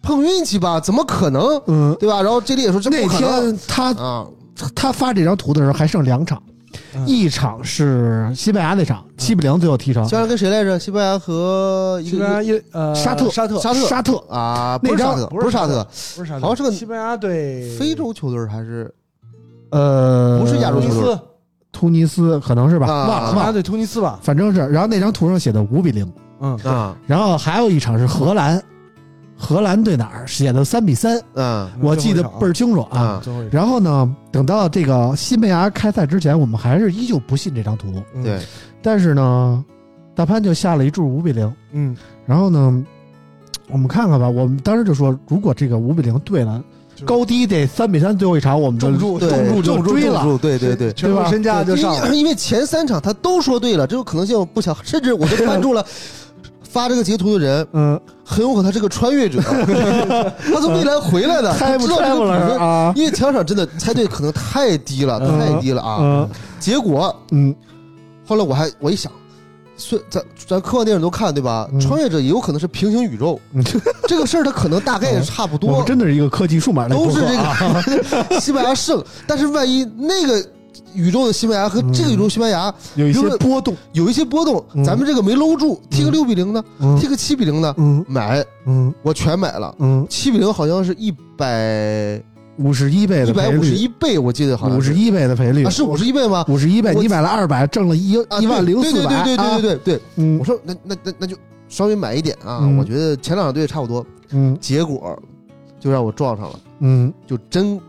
[0.00, 0.80] 碰运气吧？
[0.80, 1.60] 怎么可能？
[1.66, 4.26] 嗯，对吧？”然后这里也说：“这那不可能天他啊！
[4.74, 6.47] 他发这张图的时候还剩两场，嗯
[7.06, 10.78] 一场是西班牙那场七比零最后踢成西，班牙跟谁来着？
[10.78, 15.84] 西班牙和一西班牙个一呃沙特沙特沙特沙特啊，那张不是沙特，不是沙特，
[16.16, 18.92] 不是沙特，好像是个西班牙对非洲球队还是
[19.70, 21.20] 呃，不是亚洲球队突尼斯，
[21.72, 22.86] 突尼斯可能是吧？
[22.86, 24.18] 啊忘了忘了，西班牙对突尼斯吧？
[24.22, 24.60] 反正是。
[24.68, 28.62] 然后那张图上写的五比零，嗯，啊然后还有一场是荷兰，
[29.40, 32.98] 荷兰对哪儿写的三比三，嗯我记得倍儿清楚啊。
[32.98, 38.40] 啊，最后一场然后呢，等到这个西班牙开赛之前，我们还是依旧不信这张图，嗯对，
[38.82, 39.64] 但是呢，
[40.12, 41.50] 大潘就下了一注五比零。
[41.70, 41.96] 嗯，
[42.26, 42.84] 然后呢，
[43.70, 44.28] 我们看看吧。
[44.28, 46.60] 我们当时就说，如果这个五比零对了，
[47.06, 50.24] 高低得三比三，最后一场我们就重注对重注就追了。
[50.42, 50.92] 对对对对。
[50.94, 55.86] 全部身价就上了，因为因为前三场他都说对了，这种可能性不小，甚至我都关注了
[56.70, 59.40] 发这个截图的人，嗯，很有可能他是个穿越者，
[60.52, 62.92] 他从未来回来的，知道这个？
[62.94, 65.38] 因为前两场真的猜对可能太低了，嗯。
[65.38, 65.98] 太低了啊！
[66.00, 66.28] 嗯。
[66.60, 67.54] 结果嗯。
[68.26, 69.10] 后来我还我一想，
[69.76, 71.66] 虽咱咱科幻电影都看对吧？
[71.72, 71.80] 嗯。
[71.80, 73.64] 穿越者也有可能是平行宇宙，嗯，
[74.06, 75.78] 这个事儿它可能大概也差不多。
[75.78, 77.28] 们，真的是一个科技数码类都是这。
[78.28, 80.44] 个 西班牙胜，但是万一那个
[80.94, 83.76] 宇宙的西班牙和这个宇宙西班牙有一些波动。
[83.92, 84.84] 有一些波动，嗯。
[84.84, 86.98] 咱们这个没搂住，踢个六比零呢，嗯。
[86.98, 88.04] 踢个七比零呢，嗯。
[88.08, 88.92] 买嗯。
[89.02, 89.74] 我全买了。
[89.78, 92.22] 嗯，七比零好像是一百
[92.58, 95.64] 五十一倍一的赔百五十，一倍，我记得好像五十一倍的赔率。
[95.64, 96.44] 啊，是五十一倍吗？
[96.48, 99.24] 五十一倍，我你买了二百，挣了一啊一万零对四百。
[99.24, 100.38] 对对对对对对对，嗯。
[100.38, 101.36] 我说那那那那就
[101.68, 102.76] 稍微买一点啊，嗯。
[102.76, 104.56] 我觉得前两场队差不多，嗯。
[104.60, 105.16] 结果
[105.78, 107.12] 就让我撞上了，嗯。
[107.26, 107.80] 就真，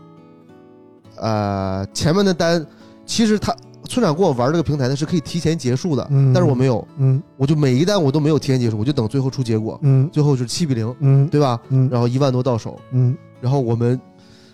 [1.16, 2.64] 呃，前面的单
[3.10, 3.52] 其实他
[3.88, 6.32] 村长跟我玩这个平台呢是可以提前结束的，嗯。
[6.32, 7.20] 但是我没有，嗯。
[7.36, 10.08] 我就每一单我都没有提前结束，我就等最后出结果，嗯。
[10.12, 11.26] 最后是七比零，嗯。
[11.26, 11.58] 对吧？
[11.70, 11.88] 嗯。
[11.90, 14.00] 然后一万多到手，嗯，然后我们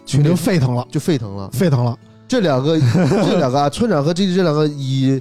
[0.06, 1.50] 群里沸腾了，就沸腾了。
[1.52, 1.94] 沸腾了。
[2.26, 5.20] 这两个，这两个啊，村长和 J 这两个以，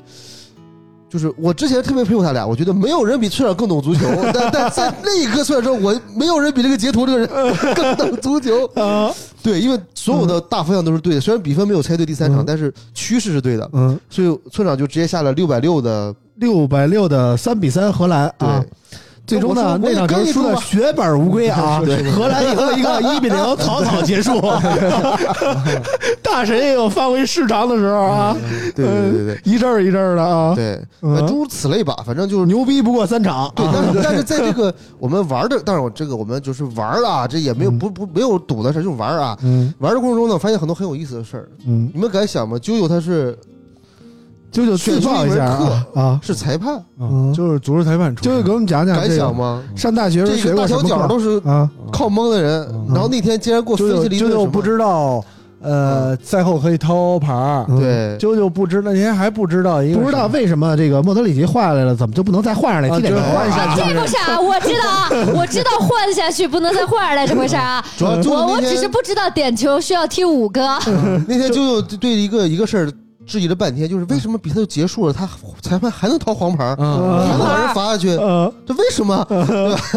[1.10, 4.02] 就是我之前特别佩服他俩，我觉得没有人比村长更懂足球，
[4.34, 8.66] 但但在那一刻，村长说，我没有人比这个截图这个人更懂足球。
[8.76, 16.14] 啊，对，因为所有的大方向都是对的，虽然比分没有猜对第三场，嗯但是趋势是对的，嗯，所以村长就直接下了六百六的。
[16.38, 18.62] 六百六的三比三荷兰对，啊，
[19.28, 21.82] 最终呢那场球输的血本无归啊，
[22.16, 24.40] 荷兰赢了一个 一比零，草草结束。
[26.22, 28.36] 大神也有发挥失常的时候啊，
[28.76, 30.80] 对对对对一阵儿一阵儿的啊，对，
[31.28, 32.46] 诸如此类吧，反正就是。
[32.46, 33.52] 牛逼不过三场。
[33.56, 39.38] 对，啊但是但是在这个我们玩的，但是我这个我们就是玩了啊，这也没有嗯不不没有赌的事，就是玩啊。
[39.42, 41.50] 嗯玩的过程中呢，发现很多很有意思的事儿。
[41.66, 42.58] 嗯你们敢想吗？
[42.58, 43.38] 啾啾他是
[44.56, 49.62] 啾啾自报一下啊啊，是裁判，嗯，就是足球裁判出身，啾啾给我们讲讲敢这个想吗？
[49.76, 51.70] 上大学时候这个大小学过什么课脚都是啊？
[51.92, 55.24] 靠蒙的人，然后那天竟然给我分析了一顿什么啾啾不知道，
[55.62, 57.66] 呃，赛后可以掏牌儿。
[57.70, 63.16] 嗯对，舅舅不知那天还不知道一个不知道为什么这个莫德里奇换来了，怎么就不能再换上来啊踢这个？
[63.16, 64.40] 就是换下去这个啥？
[64.40, 67.84] 我知道啊，我知道换下去不能再换上来这回事啊。
[67.98, 70.62] 主要就是我我那只是不知道点球需要踢五个。
[71.28, 72.92] 那天舅舅对一个一个事儿
[73.26, 75.28] 质疑了半天，就是为什么比赛就结束了，他
[75.62, 79.26] 裁判还能掏黄牌，嗯还能把人罚下去，呃，这为什么？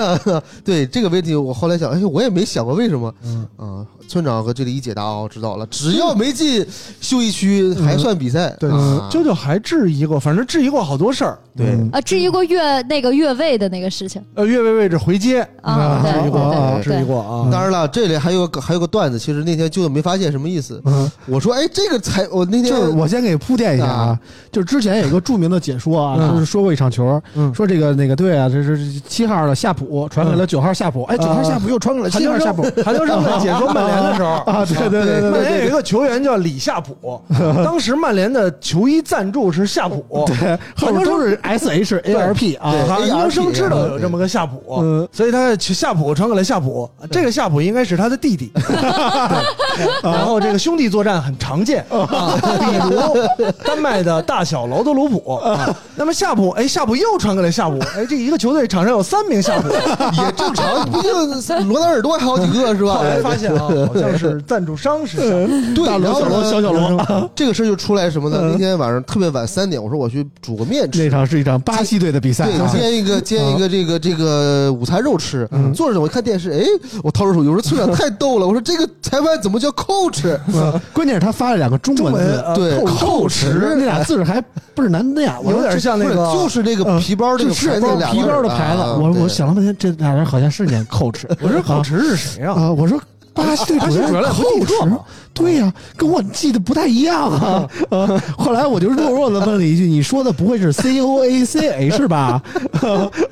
[0.65, 3.13] 对这个问题，我后来想，哎，我也没想过为什么。
[3.25, 6.67] 嗯啊，村长和这里一解答哦，知道了，只要没进
[7.01, 8.57] 休息区还算比赛。
[8.59, 11.39] 对，啊啾啾还质疑过，反正质疑过好多事儿。
[11.57, 17.49] 对嗯啊，质疑过越那个越位的那个事情呃，越位位置回接啊，质疑过质疑过啊。
[17.51, 20.81] 当然了，这里还有个还有个段子，其实那天舅舅没发现什么意思。
[20.85, 24.19] 嗯我说，哎，这个才我那天就是我先给铺垫一下啊啊，
[24.51, 26.35] 就是之前有一个著名的解说啊，嗯。
[26.35, 27.53] 就是说过一场球，嗯。
[27.55, 34.29] 说这个哪个队啊，这是七号的夏普传给了九号夏普，哎，九号夏普又传给了七号夏普，韩德生在 解说曼联的时候。
[34.29, 37.21] 啊，对对对对曼对联有一个球员叫李夏普，
[37.65, 53.01] 当时曼联的球衣赞助是夏普，对，后面都是 S H A R P 啊，韩秋生知道有这么个夏普嗯，所以他夏普传给了夏普，这个夏普应该是他的弟弟， 对然后这个兄弟作战很常见啊，比如
[53.65, 59.69] 丹麦的大小劳德鲁普啊，那么夏普，哎，夏普又传给了夏普，哎，这一个球队场上有三名夏普，
[60.23, 63.05] 也正常， 毕竟罗纳尔多还好几个是吧后？
[63.05, 65.75] 来发现啊，好像是赞助商是夏普。
[65.75, 68.39] 对，大罗小罗然后呢小小罗，这个事儿就出来什么呢？
[68.53, 71.11] 那天晚上特别晚三点，我说我去煮个面吃那。
[71.11, 76.65] 场是一场巴西队的比赛对，啊，煎一个煎一个这个这个午餐肉吃，坐着我一看电视，哎，
[77.03, 80.37] 我掏出手机，我说村长太逗了，我说这个裁判怎么叫 coach？
[80.55, 92.55] 嗯关键是他发了两个中文字，呃对扣扣持那俩字还倍儿难念， 有点像那个，就是那个皮包这个是皮包的牌子，我我想了半天，这俩人好像是念 coach，我说寇驰是谁啊？
[92.55, 93.01] 啊，我说
[93.33, 94.99] 巴西队主任巴西主任扣不记持嘛，
[95.39, 97.69] 对呀、跟我记得不太一样啊。
[97.91, 102.43] 啊， 后来我就弱弱的问了一句：“你说的不会是 C O A C H 吧？”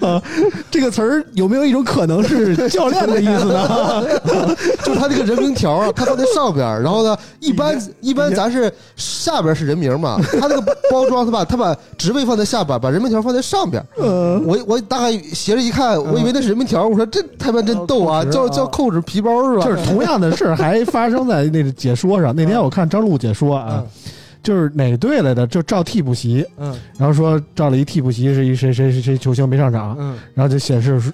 [0.01, 0.23] 啊，
[0.71, 4.05] 这个词儿有没有一种可能是 教练的意思呢？
[4.85, 13.83] 就是他这个人名条啊，他放在上边，然后呢，一般一般咱是下边是人名嘛，他那个包装他把他把职位放在下边，把人名条放在上边。
[13.97, 19.65] 我我大概斜着一看，我以为那是人名条，我说这他妈真逗啊，叫叫扣子皮包是吧？
[19.67, 22.37] 就是同样的事儿还发生在那个解说上。
[22.37, 23.83] 那天我看张璐解说啊，
[24.43, 31.13] 就是哪队来的，就照替补席，嗯然后说照了一替补席是一谁谁谁谁球星没上场，嗯然后就显示说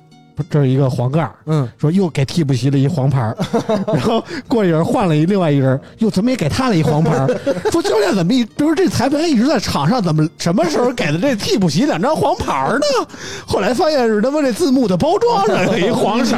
[0.48, 1.32] 这是一个黄盖儿。
[1.44, 3.36] 嗯，说又给替补席了一黄牌儿，
[3.86, 7.26] 然后过一会儿换了一另外一人，又怎么也给他了一黄牌儿？
[7.70, 13.06] 说教练怎么一，比如这裁判一直在场上，怎么什么时候给的这替补席两张黄牌儿呢？
[13.46, 16.36] 后来发现是他妈这字幕的包装上有一黄色，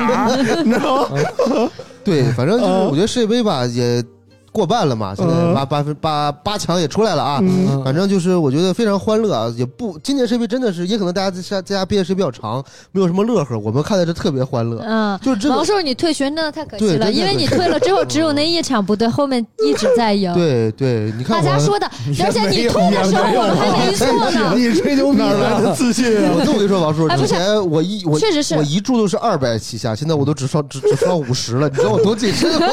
[0.64, 1.18] 你知道吗？
[2.04, 4.02] 对，反正就是呃我觉得世界杯吧也
[4.54, 7.40] 过半了嘛，现在呃八八分八八强也出来了啊。
[7.42, 14.80] 嗯反正就是我觉得非常欢乐啊，也不今年世界杯真的是，也可能大家在家在家憋的时间比较长，没有什么乐呵，我们看的是特别欢乐。
[14.86, 20.32] 嗯，就是这个王叔，你退学真的太可惜了，因为你退了之后，只有那一场不对，后面一直在赢。
[20.34, 21.86] 对对，你看，大家说的，
[22.24, 24.54] 而且你退的时候我们还没错呢。
[24.54, 26.32] 你吹牛逼哪来的自信啊？
[26.38, 32.66] 我跟你说，王叔，哎不是之前我一我确实是我一注都是二百起下，现在我都只刷只只刷五十了，你知道我多谨慎吗？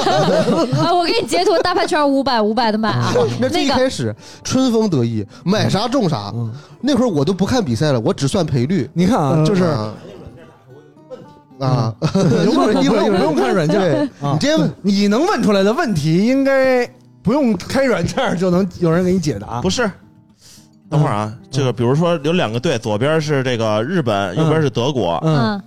[0.79, 6.34] 啊，我给你截图大牌圈五百五百的买啊， 那这一开始春风得意，买啥中啥。
[6.82, 8.89] 那会儿我都不看比赛了，我只算赔率。
[8.93, 9.93] 你看啊，就是啊。
[11.59, 14.09] 啊，不用不用不用看软件？
[14.19, 16.84] 你直接问，你能问出来的问题，应该
[17.22, 19.61] 不用开软件就能有人给你解答。
[19.61, 19.88] 不是。
[20.89, 25.38] 等会儿啊，这个比如说有两个队，左边是这个日本，右边是德国，嗯。
[25.51, 25.61] 嗯。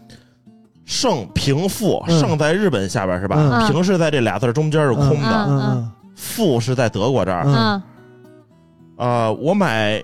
[0.85, 2.19] 胜平负，嗯。
[2.19, 3.37] 胜在日本下边是吧？
[3.39, 3.71] 嗯。
[3.71, 5.85] 平是在这俩字中间是空的，
[6.15, 7.43] 负是在德国这儿。
[7.43, 7.83] 啊嗯
[8.97, 10.01] 呃，我买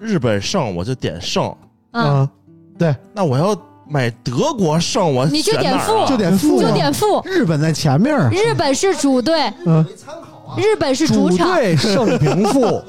[0.00, 1.54] 日本胜，我就点胜。
[1.92, 2.30] 嗯，啊，
[2.76, 3.56] 对，那我要
[3.88, 7.22] 买德国胜，我你就点选哪儿啊负就点负就啊，点负。
[7.24, 9.86] 日本在前面，日本是主队，嗯，
[10.56, 12.82] 日本是主主场，队胜平负，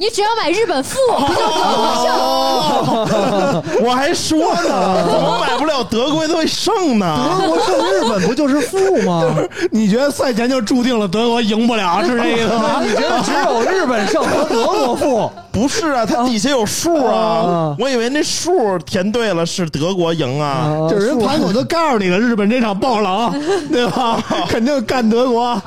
[0.00, 3.84] 你只要买日本富，不就德国胜？
[3.84, 7.36] 我还说呢，怎么买不了德国队胜呢？
[7.40, 9.24] 德国胜日本不就是负吗？
[9.72, 12.80] 你觉得赛前就注定了德国赢不了， 是这意思吗？
[12.80, 15.28] 你觉得只有日本胜和德国负？
[15.50, 20.86] 不是啊，它底下有数啊啊，我以为那数填对了是德国赢啊。
[20.88, 23.42] 就是人盘口都告诉你了，日本这场爆冷，
[23.72, 24.22] 对吧？
[24.48, 25.60] 肯定干德国。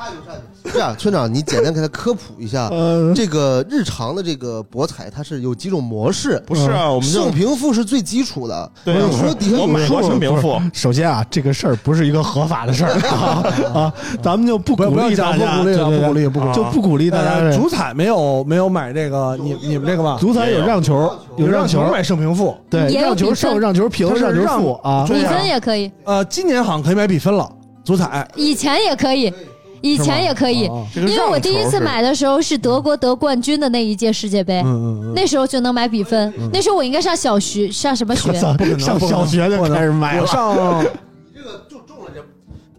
[0.72, 13.42] 这样，村长，你简单给他科普一下， 呃这个日常的的这个博彩它是有几种模式，不是啊，我们就胜平负是最基础的，对啊，说底下有我买过数胜平负，首先啊，这个事儿不是一个合法的事儿 啊
[13.74, 13.92] 啊，
[14.22, 20.16] 咱们就不鼓不要励大家，不鼓励不鼓励不鼓励就不鼓励大家呃，这主彩没有没有买这个，你你们这个吧？
[20.20, 25.04] 足彩有让球，有让球买胜平负，对，让球胜，让球平，让球负啊。
[25.08, 27.50] 比分也可以，呃，今年好像可以买比分了，
[27.84, 29.32] 足彩以前也可以，
[29.82, 34.62] 以前也可以，因为我第一次买的时候是德国得冠军的那一届世界杯，
[35.14, 36.32] 那时候就能买比分。
[36.52, 38.32] 那时候我应该上小学，上什么学？
[38.78, 40.22] 上小学就开始买了。
[40.22, 40.86] 我上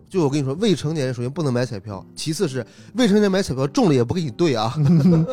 [0.10, 4.72] 就我跟你说，未成年人首先不能买彩票，其次是未成年人买彩票中了也不给你兑啊。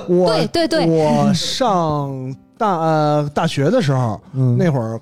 [0.09, 0.87] 我对对对。
[0.87, 4.57] 我上大呃大学的时候，嗯。
[4.57, 4.99] 那会儿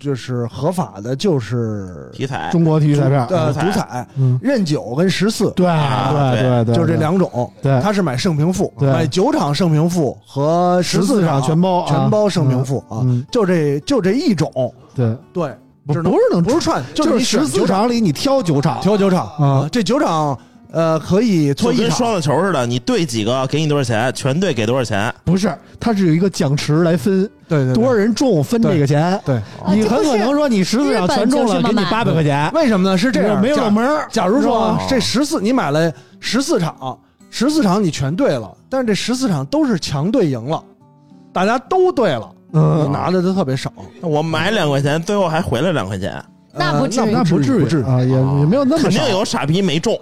[0.00, 2.48] 就是合法的，就是体彩。
[2.50, 4.04] 中国体育彩票，呃足彩。
[4.40, 5.50] 任九跟十四。
[5.50, 6.64] 对啊对对。
[6.64, 7.78] 对，就这两种，对。
[7.80, 11.86] 他是买胜平负，买九场胜平负和十四四场全包啊。
[11.88, 14.50] 全包胜平负啊，嗯，就这就这一种，
[14.94, 15.54] 对，对，
[15.86, 20.38] 不是能不是串，就是你十四场里你挑九场，挑九场啊这九场
[20.72, 25.12] 呃可以就搓一场，跟双子球似的，你对几个给你多少钱，全对给多少钱。
[25.24, 29.20] 不是，它是有一个奖池来分，对对对多少人中分这个钱。
[29.24, 32.96] 对，你很可能说你十四场全中了，给你八百块钱，为什么呢？
[32.96, 34.06] 是这样，没有冷门儿。
[34.10, 36.98] 假如说啊这十四你买了十四场，
[37.30, 40.62] 十四场你全对了，但是这十四场都是强队赢了，
[41.32, 43.72] 大家都对了，你嗯，拿的都特别少。
[44.02, 49.00] 我买两块钱，最后还回来两块钱，那不至于那不至不至于于啊，也也没有那么肯定。
[49.10, 49.98] 有傻逼没中。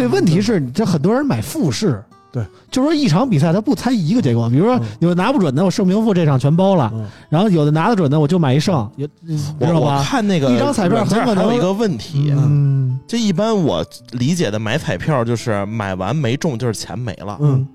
[0.00, 4.86] 对，问题是你这很多人买复式，对，就是说一场比赛他不猜一个结果，比如说嗯。
[5.00, 7.06] 有拿不准的，我胜平负这场全包了，嗯。
[7.28, 10.02] 然后有的拿得准的我就买一胜，有我我知道吧？
[10.02, 12.98] 看那个一张彩票很可能有一个问题，嗯。
[13.06, 17.66] 这一般我理解的买彩票就是买完没中就是钱没了，嗯。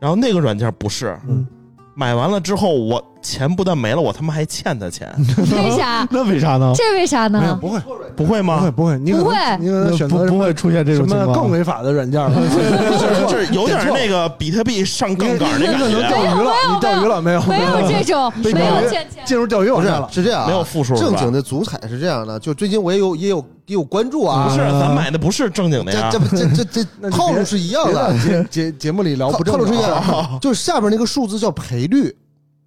[0.00, 1.46] 然后那个软件不是，嗯。
[1.94, 5.08] 买完了之后我钱不但没了，我他妈还欠他钱，
[5.52, 6.06] 为啥？
[6.10, 6.72] 那为啥呢？
[6.74, 7.58] 这为啥没有呢？
[7.60, 7.80] 不会
[8.16, 8.70] 不会吗不会？
[8.72, 17.42] 不会，你可能不会你可能选择不不会出现这什种情况，么更违法的软件了， 就是就是有点那个比特币上杠杆那感你可能觉，钓鱼了，你钓鱼了没有？
[17.42, 19.24] 没有这种，被没有欠钱。
[19.24, 20.08] 进入钓鱼不是网站了。
[20.10, 24.48] 是这样啊，没有负数是吧正经的足彩是这样的，就最近我也有也有也有关注啊。
[24.48, 29.80] 不是咱买的不是正经的呀这这，不这这套路是一样别的，在节节节目里聊不正套路是一。
[29.80, 32.14] 样的，就是下边那个数字叫赔率。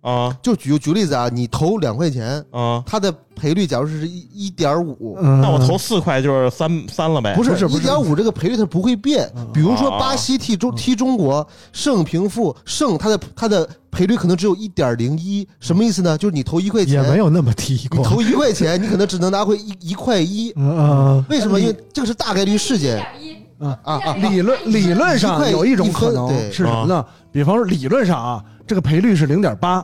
[0.06, 9.28] 啊就举举例子啊，你投两块钱，啊，它的赔率假如是一一点五，嗯，那我投四块就是三三了呗，不是不是一点五这个赔率它不会变。
[9.51, 16.16] 比如说哦巴西踢中踢中国胜平负胜，它的它的赔率可能只有一点零一，什么意思呢？
[16.18, 17.97] 就是你投一块钱也钱，没有那么低过。
[17.97, 20.53] 你投一块钱，你可能只能拿回一一块一。
[20.56, 21.60] 嗯嗯为什么？
[21.60, 23.03] 因为这个是大概率事件
[23.58, 24.14] 啊啊！
[24.16, 27.03] 理论理论上有一种可能对是什么呢？
[27.32, 29.84] 比方说理论上啊，这个赔率是零点八，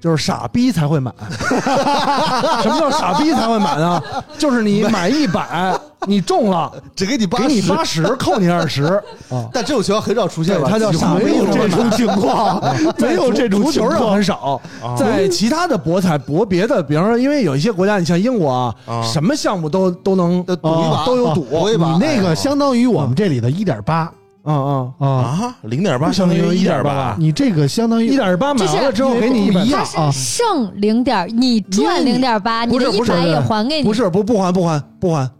[0.00, 1.12] 就是傻逼才会买。
[2.62, 4.02] 什么叫傻逼才会买呢？
[4.38, 5.74] 就是你买一百，
[6.06, 8.84] 你中了，只给你八给你八十，扣你二十。
[9.28, 9.48] 啊。
[9.52, 10.68] 但这种情况很少出现吧？
[10.68, 12.62] 对它叫傻逼没有这种情况，
[12.98, 14.14] 没有这种足球上情况。
[14.14, 14.94] 很少，啊。
[14.96, 19.02] 在其他的博彩博别的，比方说，因为有一些国家，你像英国啊，啊。
[19.02, 24.10] 什么项目都都能都赌一把都有赌，你那哎个相当于我们这里的一点八
[24.44, 33.84] 嗯嗯，啊，啊，零点八相当于一点八，你这个相当于一点八买完了之后给你一百它是剩零点，你赚零点八，你不是不是的一百也还给你。
[33.84, 35.30] 不是不不还不还不还，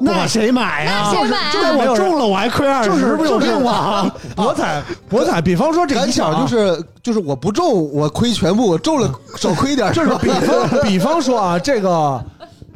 [0.00, 1.12] 那谁买呀？
[1.12, 1.50] 那谁买啊？
[1.52, 4.10] 这我中了我还亏二十，就是不有就是病吗？
[4.34, 6.34] 博彩博彩，比方说这赶一场啊。
[6.34, 12.24] 巧就是就是我不中我亏全部，我中了 少亏一点，吧就是比方 比方说啊，这个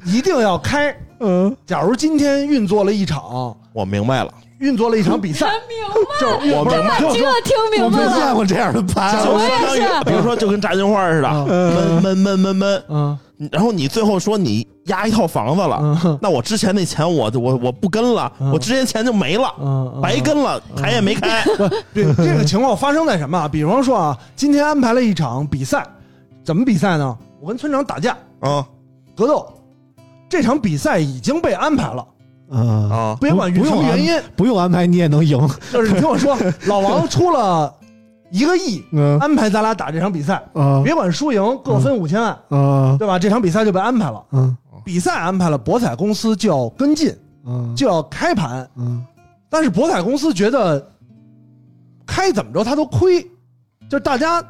[0.04, 0.94] 一定要开。
[1.20, 5.46] 嗯，假如今天运作了一场，我明白了，运作了一场比赛，
[6.20, 6.98] 就是我明白。
[6.98, 7.12] 了。
[7.12, 8.14] 这个听明我没白了。
[8.16, 13.18] 见过这样的盘，就我也相当于是，比如说，就跟炸金花似的，嗯闷闷闷闷闷，嗯
[13.52, 19.54] 然后你最后说你压一套房子了，嗯那我之前那钱我我我不跟了，嗯我之前钱就没了，
[20.02, 21.44] 白跟了，台也没开，
[21.94, 23.46] 这这个情况发生在什么啊？
[23.46, 25.86] 比方说啊，今天安排了一场比赛，
[26.44, 27.16] 怎么比赛呢？
[27.40, 28.16] 我跟村长打架。
[28.40, 28.66] 啊。
[29.16, 29.52] 格斗，
[30.28, 32.17] 这场比赛已经被安排了，嗯
[32.50, 33.16] 啊。
[33.20, 35.38] 别管不用什么原因，不用安排你也能赢，
[35.72, 36.36] 就是你听我说，
[36.66, 37.72] 老王出了
[38.30, 39.18] 一个亿，嗯。
[39.18, 40.82] 安排咱俩打这场比赛，啊。
[40.84, 42.96] 别管输赢，各分五千万，啊。
[42.98, 43.18] 对吧？
[43.18, 44.56] 这场比赛就被安排了，嗯。
[44.84, 47.14] 比赛安排了，博彩公司就要跟进，
[47.46, 47.74] 嗯。
[47.76, 49.04] 就要开盘，嗯。
[49.50, 50.86] 但是博彩公司觉得
[52.06, 53.26] 开怎么着他都亏，
[53.88, 54.42] 就大家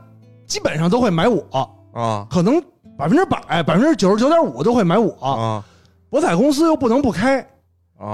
[0.46, 1.44] 基本上都会买我，
[1.92, 2.26] 啊。
[2.30, 2.62] 可能
[2.96, 5.12] 百分之百、百分之九十九点五都会买我。
[5.20, 5.64] 啊！
[6.10, 7.46] 博彩公司又不能不开，啊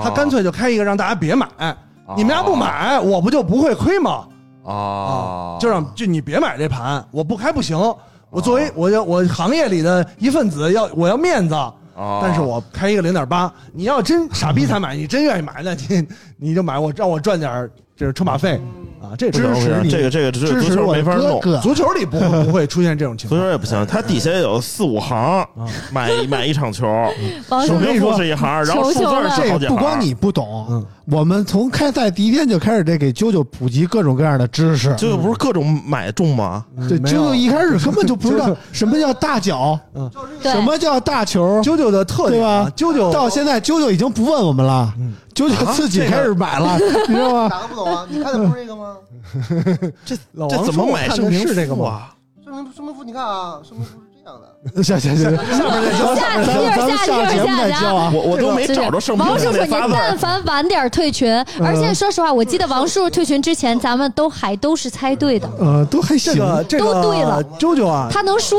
[0.03, 1.76] 他干脆就开一个让大家别买，啊
[2.16, 4.26] 你们家不买，我不就不会亏吗？
[4.64, 7.78] 啊，就让就你别买这盘，我不开不行。
[8.30, 18.61] 我作为我要我行业里的一份子，要我要面子，啊，但是我开一个零点八，你要真傻逼才买，你真愿意买，那你你就买，我让我赚点儿这是车马费
[19.05, 19.90] 啊，这支持你。
[19.90, 21.40] 这个这个足球支持我没法弄。
[21.61, 25.46] 足球里不会不会出现这种情况足球也不行，它底下有四五行，
[25.92, 26.86] 买买一场球，
[27.50, 29.68] 王首名说是一行，然后数字这是好几行。
[29.68, 34.88] 不光你不懂，嗯我们从开赛第一天就开始得给啾啾普及各种各样的知识。
[34.96, 36.64] 啾啾不是各种买中吗？
[36.88, 39.78] 对，啾啾一开始根本就不知道 什么叫大脚，
[40.42, 44.94] 对什么叫大球，啾啾的特点吧，啾啾到现在啾啾已经不问我们了，
[45.35, 46.78] 嗯啾啾自己开始买了，
[47.09, 47.49] 你知道吗？
[47.51, 48.07] 哪个不懂啊？
[48.09, 48.97] 你看的不是这个吗？
[50.32, 51.76] 老王这怎么买声明是这个吗？
[51.76, 52.14] 赋啊？
[52.45, 54.82] 说明说明书，你看啊，说明书是这样的。
[54.82, 58.11] 行 行行， 下面再教，下咱们咱们上节目再教啊。
[58.14, 60.01] 我我都没找着王叔叔，赋那你仨字儿。
[60.09, 66.39] 但凡晚点退群，而且说实话，我记得王叔叔退群之前，咱们都还都是猜对的，呃，都还这行。
[66.39, 68.57] 个这个都对了啾啾啊，他能输。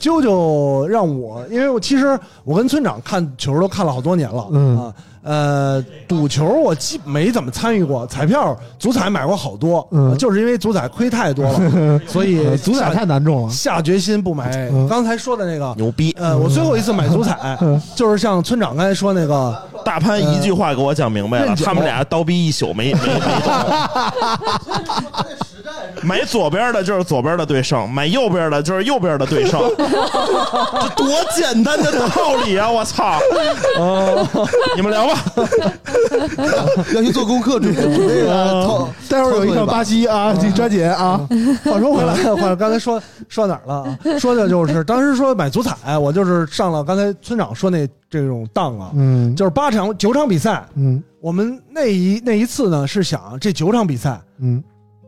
[0.00, 4.92] 啾啾让我，因为我其实我跟村长看球都看了好多年了，嗯啊，
[5.22, 14.50] 呃，赌球我基没怎么参与过，彩票足彩买过好多，嗯呃就是因为足彩亏太多了， 所以呃足彩太难中了，下决心不买。
[14.72, 16.12] 嗯刚才说的那个，牛逼！
[16.18, 17.56] 呃，我最后一次买足彩，
[17.94, 23.52] 就是像村长刚才说那个，大潘一句话给我讲明白了，他们俩刀逼一宿没没没懂。
[26.02, 32.70] 买左边的就是左边的对胜，买右边的就是右边的对胜， 这多简单的道理啊！
[32.70, 33.18] 我操！
[34.76, 35.14] 你们聊吧。
[36.94, 41.20] 要去做功课，准备准备啊，套待会儿有一场巴西啊，这抓紧啊，
[41.64, 43.98] 话说回来，话刚才说说哪儿了啊？
[44.18, 49.34] 说的就是当时说买足彩，我就是上了刚才村长说那这种当啊，嗯。
[49.36, 51.02] 就是八场九场比赛，嗯。
[51.20, 54.62] 我们那一那一次呢是想这九场比赛，嗯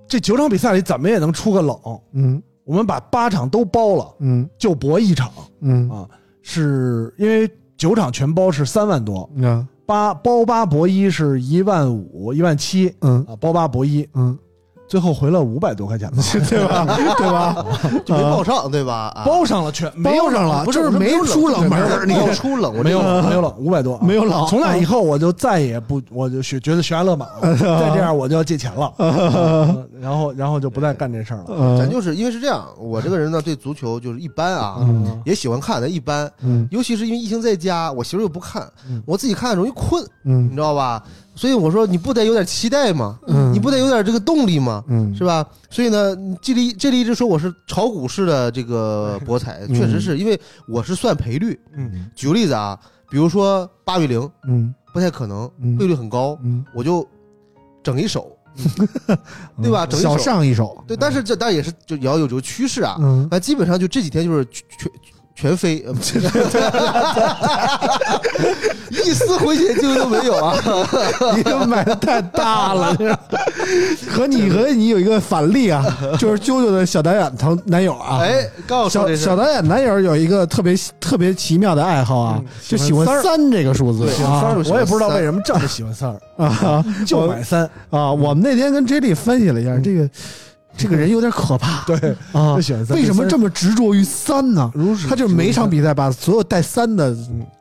[0.07, 1.79] 这九场比赛里怎么也能出个冷，
[2.13, 2.43] 嗯。
[2.65, 4.49] 我们把八场都包了，嗯。
[4.59, 5.31] 就搏一场
[5.61, 5.89] 嗯。
[5.91, 6.09] 啊，
[6.43, 9.67] 是因为九场全包是三万多，嗯。
[9.87, 13.23] 八包八博一是一万五一万七嗯。
[13.29, 14.39] 啊，包八博一，嗯，
[14.95, 16.87] 最后回了五百多块钱吧， 对吧？
[17.19, 17.67] 对吧？
[18.07, 19.13] 就没报上，对吧？
[19.17, 19.25] 啊。
[19.27, 31.45] 包上了全没有上了，不就是没出冷门儿，你没有出冷，我没有了，没有了，五百多，没有冷从那以后，我就再也不，我就学觉得悬崖勒马了， 再这样我就要借钱了，嗯 然后然后就不再干这事儿了。
[31.49, 31.77] 嗯。
[31.77, 35.21] 咱就是因为是这样，我这个人呢对足球就是一般啊，嗯。
[35.25, 36.31] 也喜欢看，但一般。
[36.43, 36.69] 嗯。
[36.71, 41.03] 尤其是因为疫情在家，我媳妇又不看嗯，我自己看容易困，你嗯知道吧？
[41.35, 43.19] 所以我说你不得有点期待吗？
[43.27, 44.85] 嗯你不得有点这个动力吗？
[44.89, 45.45] 嗯是吧？
[45.71, 51.59] 所以呢，这里这里一直说我是炒股式的这个 博彩，嗯确实是因为我是算赔率。
[51.77, 52.79] 嗯举个例子啊，
[53.11, 57.07] 比如说八比零，嗯不太可能，嗯汇率很高，嗯，我就
[57.83, 58.31] 整一手，
[59.61, 59.85] 对吧？
[59.87, 62.97] 整一小手，上一手，对，但是这当然也是就也要有这个趋势啊。
[63.01, 64.91] 嗯反正基本上就这几天就是全
[65.35, 65.95] 全全飞，呃
[68.91, 70.55] 一丝回血机会都没有啊！
[71.37, 73.13] 你这买的太大了，这
[74.11, 75.85] 和你和你有一个反例啊，
[76.19, 84.05] 就是啾啾的小导演同男友啊，哎，告诉小小导演男友有一个特别特别奇妙的爱好啊，就喜欢喜欢三这个数字。
[84.07, 86.17] 对三啊我也不知道为什么这么喜欢三儿，
[86.47, 88.13] 啊，就买三，啊！
[88.13, 90.09] 我们那天跟 J D 分析了一下，这个
[90.77, 92.55] 这个人有点可怕， 对，啊。
[92.55, 92.63] 为
[93.05, 94.71] 什么这么执着于三呢？
[95.09, 97.17] 他就是每场比赛把所有带三的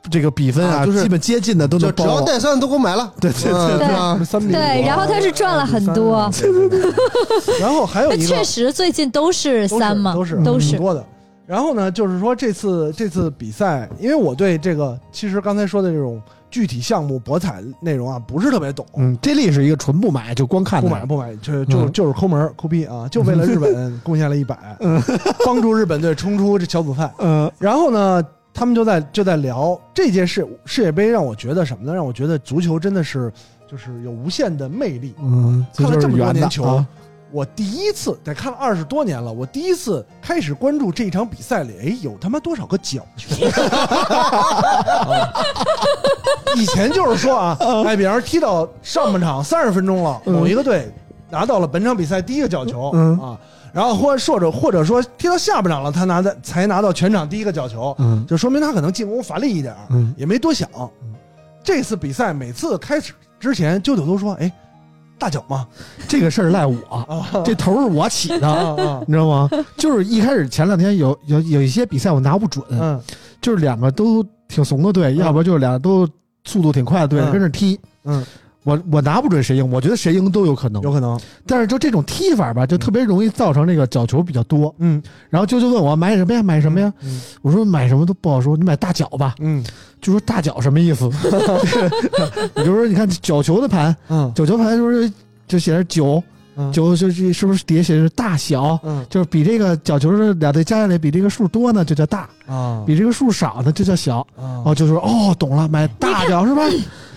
[0.10, 2.12] 这个比分啊，啊就是基本接近的都能包了。
[2.12, 6.30] 只要带三都给我买了，对对嗯对对，然后他是赚了很多，
[7.60, 10.78] 然后还有一个确实最近都是都是三嘛，都是都是。
[10.78, 11.04] 多的。
[11.46, 18.86] 然后呢，就是说这次这次比赛，因为我对这个其实刚才说的这种具体项目博彩内容啊，不是特别懂。
[18.96, 23.08] 嗯，J 莉是一个纯不买就光看的，不买不买，就就嗯就是抠门抠逼啊！
[23.10, 24.58] 就为了日本 贡献了一百，
[25.46, 27.12] 帮助日本队冲出这小组赛。
[27.20, 28.24] 嗯然后呢，
[28.54, 31.94] 他们就在就在聊这届世世界杯，让我觉得什么呢？
[31.94, 33.32] 让我觉得足球真的是
[33.70, 35.14] 就是有无限的魅力。
[35.22, 36.88] 嗯，看了这么多年球啊
[37.34, 43.48] 我第一次得看了二十多年了，我第一次开始关注这一场比赛里，哎，有他妈多少个角球？
[43.48, 45.34] 啊
[46.56, 47.58] 以前就是说啊，
[47.88, 50.94] 哎，比方说踢到上半场三十分钟了，某一个队
[51.32, 53.20] 拿到了本场比赛第一个角球、嗯。
[53.20, 53.36] 啊，
[53.74, 58.24] 然后或或者或者说踢到下半场了，他拿的才拿到全场第一个角球，嗯。
[58.28, 60.14] 就说明他可能进攻乏力一点，嗯。
[60.16, 60.70] 也没多想。
[61.64, 64.52] 这次比赛每次开始之前，啾啾都说：“哎，
[65.24, 65.66] 大脚吗？
[66.06, 69.50] 这个事儿赖我，啊，这头是我起的，你知道吗？
[69.78, 73.00] 就是一开始前两天有有有一些比赛我拿不准，嗯
[73.42, 76.06] 就是两个都挺怂的队，要不就是俩都
[76.44, 77.80] 速度挺快的队嗯跟着踢。
[78.04, 78.22] 嗯
[78.64, 80.82] 我我拿不准谁赢，我觉得谁赢都有可能。
[80.82, 84.74] 有可能，但是就这种踢法吧，就特别容易造成这个角球比较多。
[84.80, 86.42] 嗯然后舅舅问我买什么呀？
[86.42, 86.92] 买什么呀？
[87.04, 89.36] 嗯我说买什么都不好说，你买大脚吧。
[89.40, 89.64] 嗯
[90.02, 91.10] 就说大脚什么意思？
[92.56, 95.12] 你就说你看角球的盘，嗯角球盘就是
[95.48, 96.22] 就写着九，
[96.56, 98.80] 嗯九就是是不是底下写是大小？
[98.84, 104.20] 嗯就是比这个角球的俩队加起来比这个数多呢，就叫大；啊比这个数少呢，就叫小。
[104.38, 106.64] 啊哦，就说哦，懂了，买大脚是吧？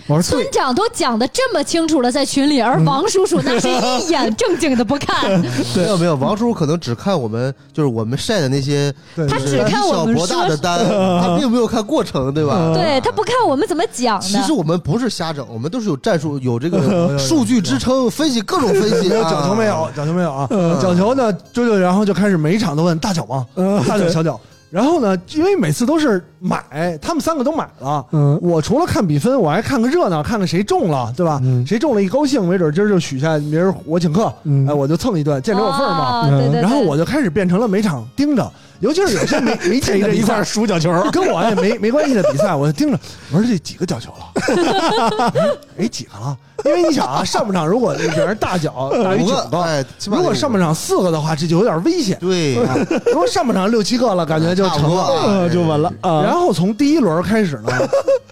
[0.07, 5.39] 我说，村长都讲的这么清楚了，在群里，而王叔叔那是一眼正经的不看，
[5.75, 8.93] 没有没有，王叔叔可能只看我们就是我们晒的那些，
[9.29, 10.79] 他只看我们小博大说的单，
[11.21, 12.73] 他并没有看过程，对吧？
[12.73, 14.53] 对他不看我们怎么讲其实。
[14.57, 19.07] 我们不是瞎整，我们都是有战术、有这个 数据支撑，分析各种分析。
[19.07, 20.47] 没有啊角球没有，讲球没有啊！
[20.81, 23.45] 讲球呢，舅舅然后就开始每一场都问大脚吗？
[23.87, 24.39] 大脚小脚。
[24.69, 28.05] 然后呢，因为每次都是买，他们三个都买了。
[28.11, 31.39] 嗯我除了看比分，我还看个热闹，看看谁中了，对吧？
[31.43, 36.19] 嗯谁中了一高兴，没准今儿就许下，明儿我请客，嗯哎，我就蹭一顿，见着我份儿嘛。
[36.21, 40.91] 哦对对对，然后我就开始变成了每场盯着，尤其是有些没 没进的比赛，数角球。
[41.11, 42.99] 跟我也没没关系的比赛，我就盯着，
[43.31, 45.33] 我说这几个角球了？
[45.79, 46.37] 哎，几个了？
[46.65, 52.17] 因为你想啊，上半场如果比人大脚大于九个，哎，如果上半场四个的话，这就有点危险。
[52.19, 52.55] 对，
[53.11, 55.47] 如果上半场六七个了，感觉就成了。
[55.49, 56.23] 就稳了啊！
[56.23, 57.71] 然后从第一轮开始呢，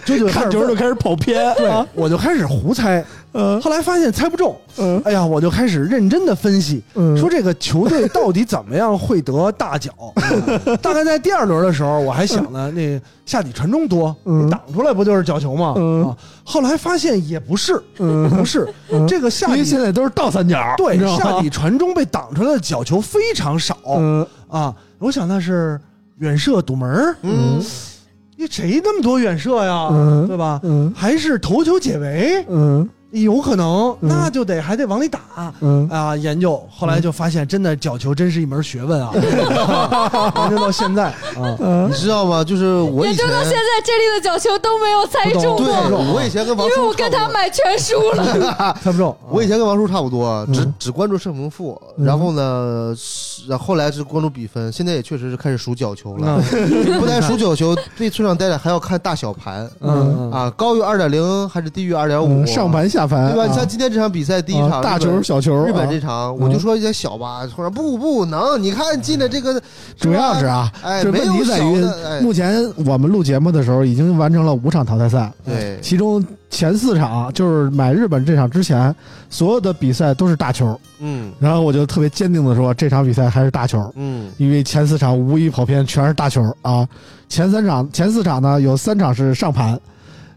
[0.06, 3.04] 就就看球就开始跑偏，对啊，我就开始胡猜，
[3.36, 3.62] 嗯。
[3.62, 5.02] 后来发现猜不中，嗯。
[5.06, 7.16] 哎呀，我就开始认真的分析，嗯。
[7.18, 9.92] 说这个球队到底怎么样会得大脚。
[10.82, 14.16] 大概在第二轮的时候，我还想呢，那下底传中多，
[14.50, 15.74] 挡出来不就是角球吗？
[15.78, 16.06] 嗯。
[16.06, 18.30] 啊，后来发现也不是，嗯。
[18.30, 18.68] 不是。
[18.90, 19.06] 嗯。
[19.08, 23.78] 这个下因为底现在都是倒三角，对下底传中被挡出来的角球非常少。
[23.98, 24.26] 嗯。
[24.48, 25.80] 啊，我想那是
[26.20, 27.16] 远射堵门儿。
[27.24, 27.62] 嗯，
[28.38, 29.90] 你谁那么多远射呀？
[29.92, 30.28] 嗯。
[30.28, 30.60] 对吧？
[30.64, 30.94] 嗯。
[30.96, 32.88] 还是头球解围，嗯
[33.24, 35.20] 有可能，嗯那就得还得往里打。
[35.62, 39.12] 嗯啊，研究后来就发现，真的角球真是一门学问啊！
[39.16, 42.44] 研究到现在啊，嗯你知道吗？
[42.44, 48.74] 就是我以前研究到现在，这里的角球都没有猜中过，对，我以前跟王因为我跟他买全输了。
[48.84, 49.16] 猜不中。
[49.30, 52.94] 我以前跟王叔差不多，只嗯只关注胜平负，嗯然后呢，
[53.52, 56.42] 后后来是关注比分，现在也确实是开始数角球了。
[56.54, 62.48] 嗯 不但数角球，对村长待着还要看大小盘嗯啊，高于二点零还是低于二点五嗯，？
[62.48, 63.44] 上盘下盘，对吧？
[63.44, 63.48] 啊。
[63.48, 69.62] 你像今天这场比赛第一场啊大球小球，日本这啊场，我就说有点小吧，或者不不能，你看进的这个，
[70.00, 71.86] 主要是啊，哎，问题在于
[72.22, 78.96] 目前我们录节目的时候已经完成了五场淘汰赛，对，其中前四场就是买日本这场之前，
[79.30, 81.32] 所有的比赛都是大球，嗯。
[81.40, 84.30] 然后我就特别坚定的说这场比赛还是大球，嗯。
[84.38, 86.88] 因为前四场无一跑偏，全是大球啊。
[87.28, 89.78] 前三场前四场呢有三场是上盘，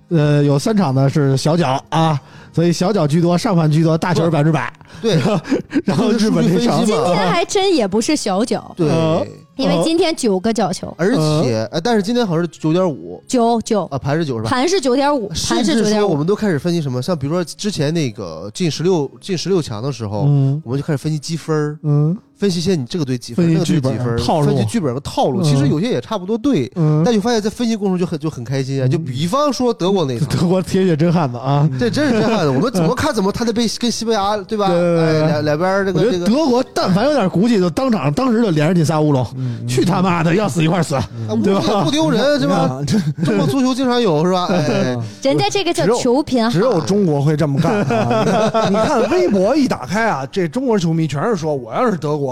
[0.08, 2.18] 呃，有三场呢是小脚啊，
[2.52, 4.72] 所以小脚居多，上盘居多，大球百分之百。
[5.00, 5.16] 对，
[5.84, 6.84] 然后日本这场。
[6.84, 9.26] 今天还真也不是小脚，对，呃
[9.56, 13.22] 因为今天九个角球，而且哎，但是今天好像是九点五。
[13.26, 13.84] 九九。
[13.86, 14.50] 啊，盘是九是吧？
[14.50, 16.10] 盘是九点五，盘是九点五。
[16.10, 20.62] 我们都开始分析什么，像比如说之前那个进十六进十六强的时候，嗯。
[20.64, 25.42] 我们就开始分析积分，嗯分析一下你这个对几分，那个对几分，套路分析剧本的套路。
[25.42, 28.86] 嗯其实有些也差不多对，嗯，但就发现，在分析过程中就很就很开心啊。
[28.86, 31.68] 就比方说德国那场，德国铁血真汉子啊！
[31.78, 32.50] 这真是真汉子。
[32.50, 34.68] 我们怎么看怎么他得被跟西班牙对吧？
[34.68, 36.26] 对对对哎，两两边这个这个。
[36.26, 39.26] 德国但凡有点骨气，就当场当时就连着进仨乌龙，
[39.66, 40.94] 去他妈的，要死一块死！
[40.94, 41.08] 啊
[41.42, 42.80] 对吧不不丢人是吧？
[43.24, 44.46] 中国足球经常有是吧？
[44.52, 48.68] 哎，人家这个叫只有球品好只，有中国会这么干啊！
[48.68, 52.27] 你看微博一打开啊，这中国球迷全是说，我要是德国，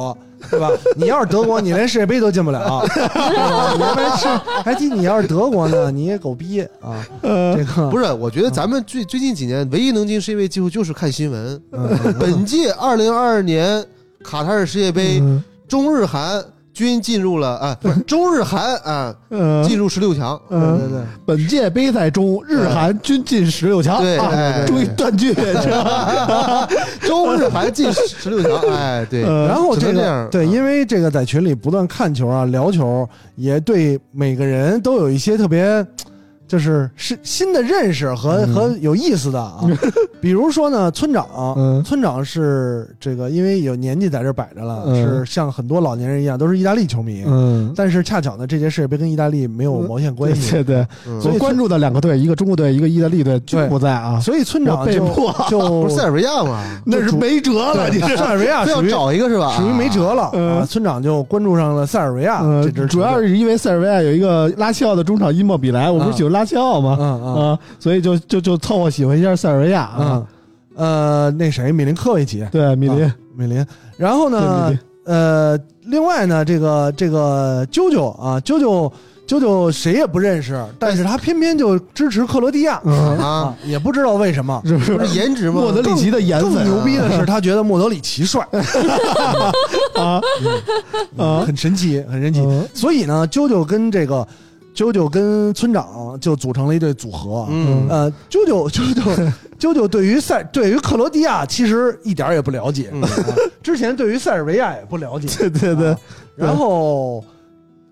[0.50, 0.70] 对吧？
[0.96, 4.28] 你要是德国，你连世界杯都进不了，对吧你还是
[4.64, 7.04] 还提你要是德国呢，你也狗逼啊！
[7.22, 11.60] 这个不是，我觉得咱们最最近几年唯一能进世界杯机会就是看新闻。
[12.18, 13.84] 本届二零二二年
[14.22, 16.44] 卡塔尔世界杯，嗯中日韩
[16.76, 20.38] 均进入了啊， 不是中日韩啊嗯进入十六强。
[20.50, 24.18] 嗯对对对，本届杯赛中，日韩均进十六强对！
[24.66, 26.68] 终于断句， 是吧？
[27.00, 35.84] 中日韩进十六强，哎，对，呃然后这个只能这样对，啊因为这个在群里不断看球啊、聊球，也对每个人都有一些特别。
[36.46, 38.54] 就是是新的认识和、嗯。
[38.54, 39.60] 和有意思的啊，
[40.20, 41.26] 比如说呢，村长，
[41.56, 41.82] 嗯。
[41.84, 44.94] 村长是这个，因为有年纪在这摆着了，嗯。
[44.94, 51.20] 是像很多老年人一样，都是意大利球迷，嗯，但是恰巧呢，这届世界杯跟意大利没有毛线关系，对对，嗯。
[51.20, 54.18] 所以关注的两个队，一个中国队，一个意大利队，均不在啊。
[54.20, 56.62] 所以村长被迫就不是塞尔维亚吗？
[56.84, 59.56] 那是没辙了，你对塞尔维亚非要找一个是吧？
[59.56, 66.96] 属于没辙了嗯啊，村长就关注上了塞尔维亚呃这支，主要是因为塞尔维亚有一个拉齐奥的中场伊莫比莱，我不是喜欢拉齐奥吗？
[67.00, 67.34] 嗯嗯。
[67.34, 69.96] 啊，所以就就就凑合喜欢一下塞尔维亚啊。
[69.98, 70.26] 嗯，
[70.76, 73.04] 呃，那谁，米林科维奇，对，米林。
[73.04, 73.66] 啊，米林。
[73.96, 78.92] 然后呢，呃，另外呢，这个这个啾啾啊，啾啾
[79.26, 82.80] 啾啾谁也不认识，但是他偏偏就支持克罗地亚。
[82.84, 83.26] 嗯，啊。
[83.26, 84.60] 啊，，也不知道为什么。
[84.64, 84.96] 是不是？
[84.96, 85.60] 不是颜值吗？
[85.62, 88.46] 莫德里奇的颜更牛逼的是，他觉得莫德里奇帅，
[89.96, 90.20] 啊
[91.16, 92.40] 啊很神奇，很神奇。
[92.40, 92.68] 嗯。
[92.74, 94.26] 所以呢，啾啾跟这个
[94.76, 97.46] 啾啾跟村长就组成了一对组合。
[97.50, 103.08] 嗯呃， 啾啾啾啾啾啾对于塞对于克罗地亚其实一点儿也不了解，嗯 啊
[103.62, 105.26] 之前对于塞尔维亚也不了解。
[105.38, 105.98] 对对对啊
[106.36, 107.24] 然后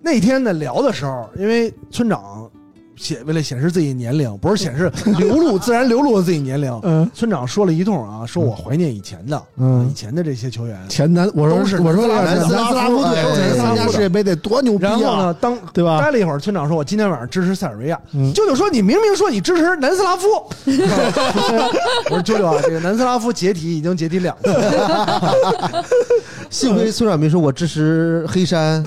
[0.03, 2.49] 那天呢聊的时候，因为村长
[2.97, 10.79] 显为了显示自己年龄，不是显示流露自然流露了自己年龄，嗯村长说了一通啊，说我怀念以前的，嗯以前的这些球员。
[10.89, 16.01] 前南，我说都是我说南斯拉夫南斯拉夫队哎参加世界杯得多牛逼啊，然后呢，当对吧？
[16.01, 18.01] 待了一会儿，村长说：“我今天晚上支持塞尔维亚。
[18.13, 20.27] 嗯舅舅说：“你明明说你支持南斯拉夫。
[20.67, 24.55] ”我说：“舅舅啊，这个南斯拉夫解体已经解体两次。
[26.51, 28.83] 幸亏村长没说我支持黑山，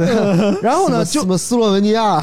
[0.62, 2.22] 然后呢，什就么斯洛文尼亚，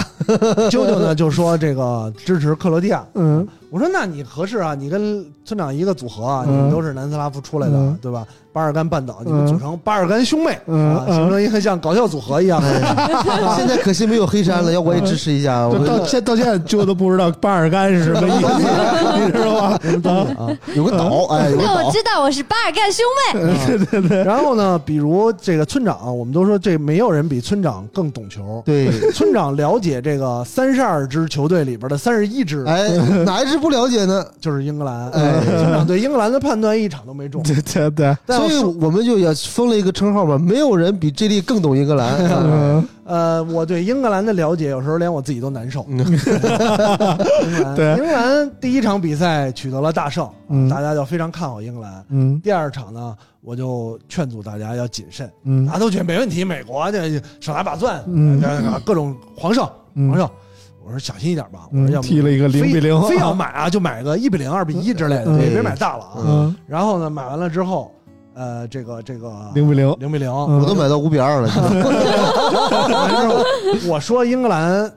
[0.70, 3.06] 舅舅呢就说这个个支持克罗地亚。
[3.14, 8.24] 嗯我说：“那你合适啊，你跟村长一个组合啊，嗯你们都是南斯拉夫出来的，嗯对吧？
[8.52, 12.62] 巴尔干半岛，你们嗯组成巴尔干兄妹，形成一个像搞笑组合一样。
[13.58, 15.66] 现在可惜没有黑山了，要我也支持一下。
[15.66, 19.76] 我就到现到现在就都不知道巴尔干是什么意思， 你知道吗？
[20.38, 20.46] 啊，
[20.76, 23.04] 有个岛，哎，有个岛，那我知道我是巴尔干兄
[23.34, 28.62] 妹，对对对，然后呢，比如这个村长，我们都说这没有人比村长更懂球。
[28.64, 32.88] 对，村长了解这个三十二支球队里边的三十一支，哎，
[33.24, 34.24] 哪一支不了解呢？
[34.40, 35.10] 就是英格兰。
[35.86, 37.42] 对英格兰的判断一场都没中。
[37.42, 42.84] 对对对，所以我们就也封了一个称号吧，没有人比 J 莉更懂英格兰。
[43.04, 45.84] 呃，我对英格兰的了解，有时候连我自己都难受。
[45.88, 45.98] 嗯
[47.44, 52.04] 英格兰对英格兰第一场比赛取得了大胜，嗯大家就非常看好英格兰。
[52.10, 58.40] 嗯第二场呢，我就劝阻大家要谨慎，嗯大家都觉得没问题，美国这少拿把钻，嗯
[58.86, 60.28] 各种皇胜，嗯皇胜。
[60.84, 66.16] 我说小心一点吧，我说要踢了一个零比零，非非要买啊，就买个一比零、二比一之类的，也别别买大了啊。
[66.18, 66.54] 嗯。
[66.66, 67.90] 然后呢，买完了之后，
[68.34, 70.60] 呃，这个这个零比零，零比零，嗯。
[70.60, 71.48] 我都买到五比二了，
[73.88, 74.92] 我说英格兰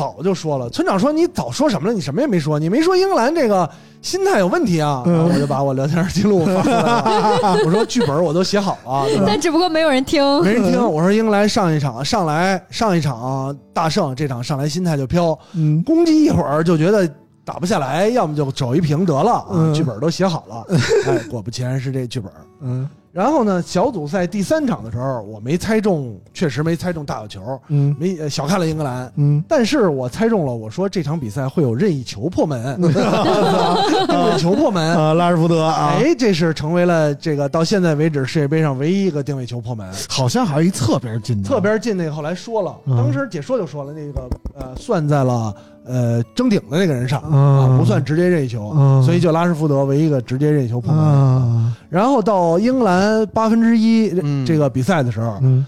[0.00, 1.92] 早就说了，村长说你早说什么了？
[1.92, 3.68] 你什么也没说，你没说英格兰这个
[4.00, 5.02] 心态有问题啊。
[5.04, 10.22] 嗯然后我就把我聊天记录发出来了， 我说剧本我都写好了，对吧但只不过没有人听。
[10.42, 10.80] 没人听。
[10.82, 17.06] 我说英格兰上一场上来上一场大胜，这场上来心态就飘，嗯攻击一会儿就觉得
[17.44, 19.46] 打不下来，要么就走一平得了啊。
[19.50, 20.64] 嗯剧本都写好了，
[21.06, 22.32] 哎，果不其然是这剧本。
[22.62, 29.12] 嗯然后呢，小组赛第三场的时候，我没猜中，确实没猜中大小球，嗯没呃小看了英格兰。
[29.16, 34.96] 嗯但是我猜中了，我说这场比赛会有任意球破门， 任意球破门。
[34.96, 39.92] 啊，拉什福德啊，哎，这是成为了这个到现在为止世界杯上唯一一个定位球破门。
[40.08, 45.52] 好像还有一侧边进的，侧边进那个后来说了，嗯当时解说就说了，那个呃算在了
[45.84, 47.58] 呃争顶的那个人上嗯。
[47.58, 49.02] 啊，不算直接任意球，嗯。
[49.02, 51.04] 所以就拉什福德为一一个直接任意球破门。
[51.04, 54.44] 啊，然后到英格兰八分之一嗯。
[54.46, 55.64] 这个比赛的时候，嗯，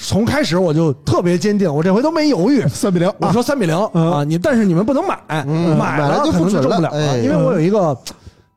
[0.00, 4.12] 从开始我就特别坚定，我这回都没犹豫， 三比零，我说三比零嗯。
[4.12, 5.76] 啊，你但是你们不能买，嗯。
[5.76, 7.18] 买买了就可能不准中不了了哎。
[7.18, 7.96] 因为我有一个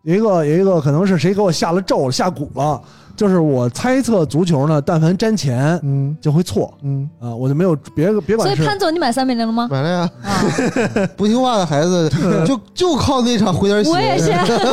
[0.03, 2.81] 有一个有一个可能是谁给我下了咒了下蛊了，
[3.15, 9.67] 就是我猜测足球呢，但凡沾钱嗯就会错嗯啊，我就没有别别管所以潘总，你买三比零了吗？
[9.71, 10.09] 买了呀。
[10.23, 10.43] 啊，
[11.17, 12.09] 不听话的孩子
[12.45, 13.89] 就就靠那场回点血。
[13.89, 14.25] 我也是。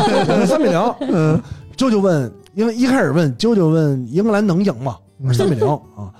[0.46, 1.40] 三比零，嗯
[1.76, 4.96] 舅舅问，因为一开始问舅舅问英格兰能赢吗？
[5.32, 6.10] 三比零啊，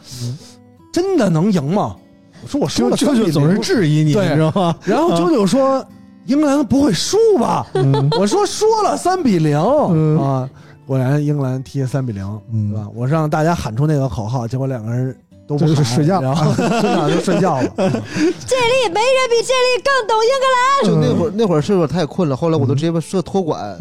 [0.93, 1.97] 真的能赢吗？
[2.43, 4.75] 我说我说了3比0就就总是质疑你，你知道吗？
[4.85, 5.85] 然后舅舅说
[6.27, 7.67] 英格兰不会输吧？
[7.75, 10.49] 嗯我说说了三比零嗯啊，
[10.87, 12.89] 果然英格兰踢三比零，嗯对吧？
[12.95, 15.17] 我让大家喊出那个口号，结果两个人
[15.47, 17.69] 都不是睡觉然后 村长就睡觉了。
[17.77, 20.85] 这里没人比这里更懂英格兰。
[20.85, 22.37] 就那会儿那会儿是不是太困了？
[22.37, 23.79] 后来我都直接把设托管，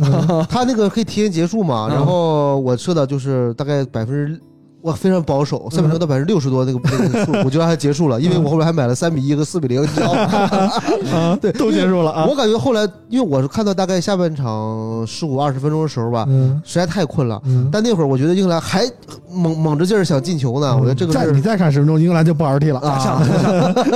[0.50, 4.40] 他那个可以提前结束嘛，然后我设的就是大概百分之。
[4.82, 10.22] 我非常保守，三比零到百分之六十多那个那个数，我觉得还结束了，因为我后来还买了三比一和四比零，你知道吗？
[11.14, 12.26] 啊， 对，都结束了啊。
[12.26, 17.42] 我感觉后来，因为我是看到大概下半场十五二十分钟的时候吧，嗯实在太困了。
[17.46, 18.90] 嗯，但那会儿我觉得英格兰还
[19.30, 22.80] 猛猛着劲儿想进球呢，我觉得这个再你再看十分钟，英格兰就不好好踢了。
[22.80, 22.98] 啊，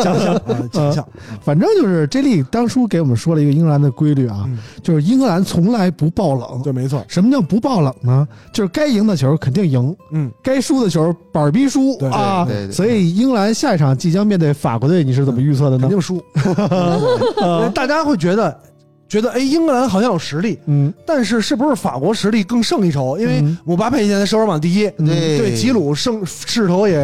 [0.03, 1.07] 想想 啊，奖项，
[1.41, 6.61] 反正就是 J 莉当初给我们说了一个英格兰的规律啊，嗯就是英格兰从来不爆冷。
[6.63, 8.27] 对，没错，什么叫不爆冷呢？
[8.53, 12.67] 就是该赢的球肯定赢，嗯，该输的球板儿逼输啊对对。
[12.67, 15.89] 对所以英格兰下一场即将面对法国队，你是怎么预测的呢肯？
[15.89, 16.21] 定输。
[17.73, 18.55] 大家会觉得
[19.07, 23.17] 觉得哎，英格兰好像有实力，嗯但是是不是法国实力更胜一筹？
[23.19, 26.97] 因为嗯姆巴佩现在射手榜第一，对对吉鲁胜势头也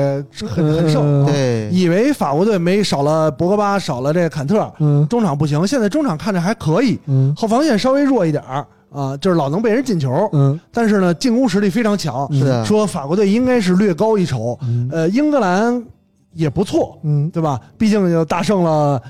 [0.47, 1.23] 很很盛。
[1.23, 12.27] 嗯对，以为法国队没少了博格巴，少了这个坎特，嗯中场不行，现在中场看着还可以，嗯后防线稍微弱一点儿啊，就是老能被人进球，嗯但是呢，进攻实力非常强。
[12.33, 15.81] 是的，说法国队应该是略高一筹，嗯呃，英格兰
[16.33, 17.59] 也不错，嗯对吧？
[17.77, 19.01] 毕竟就大胜了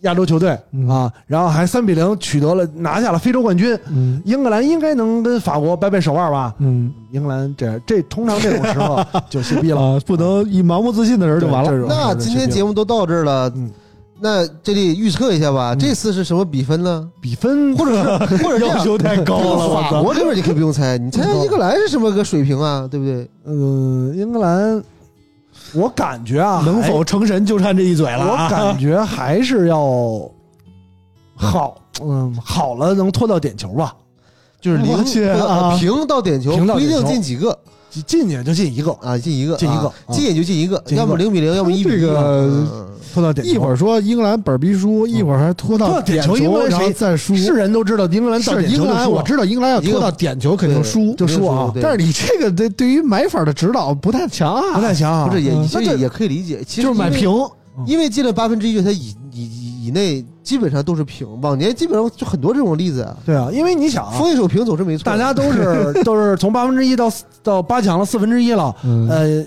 [0.00, 3.78] 亚洲球队嗯啊，然后还三比零取得了拿下了非洲冠军。
[3.90, 6.54] 嗯英格兰应该能跟法国掰掰手腕吧？
[6.58, 11.70] 嗯英格兰这这通常这种时候 就歇逼了，啊，不能以盲目自信的人就完了。
[11.88, 13.70] 那今天节目都到这儿了，嗯
[14.18, 17.08] 那这里预测一下吧，这次是什么比分呢？
[17.20, 17.94] 比分或者
[18.26, 20.02] 是 或者这样要求太高了，我法！
[20.02, 22.88] 国这边你可以不用猜，你猜猜英格兰是什么个水平啊？
[22.90, 23.28] 对不对？
[23.44, 24.82] 嗯，英格兰，
[25.74, 28.10] 我感觉啊，能否成神就差这一嘴？
[28.10, 28.44] 了啊。
[28.44, 29.78] 我感觉还是要
[31.34, 33.94] 好，嗯，好了能拖到点球吧，
[34.62, 34.94] 就是零
[35.40, 37.56] 啊平到点球，不一定进几个
[38.02, 42.00] 进去就进一个，啊，进一个，进一个进也就进一个，要么零比零，要么一比一。
[42.00, 43.52] 这个嗯拖到点球。
[43.52, 47.34] 一会儿说英格兰本儿逼输，一会儿还拖到点球球，然后英格兰谁再输。
[47.34, 57.30] 是人都知道英格兰到是英格兰，我知道英格兰要拖到点球肯定输，就输啊但是你这个对对于买法的指导不太强啊，不太强啊，不是也嗯其实也可以理解，其实就是买平。
[57.86, 59.14] 因为进了八分之一决赛以
[59.86, 61.26] 以内，基本上都是平。
[61.40, 65.04] 往年基本上就很多这种例子啊，对啊，因为你想啊，封一手平总是没错。
[65.04, 67.12] 大家 都是都是从八分之一到
[67.42, 69.46] 到八强了四分之一了，嗯呃，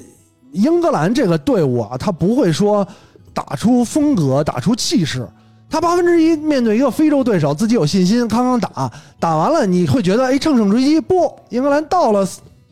[0.54, 2.88] 英格兰这个队伍啊，他不会说
[3.34, 5.28] 打出风格、打出气势。
[5.70, 11.00] 他八分之一面对一个非洲对手，自己有信心，康康打，打完了你会觉得哎乘胜追击。
[11.00, 12.28] 不，英格兰到了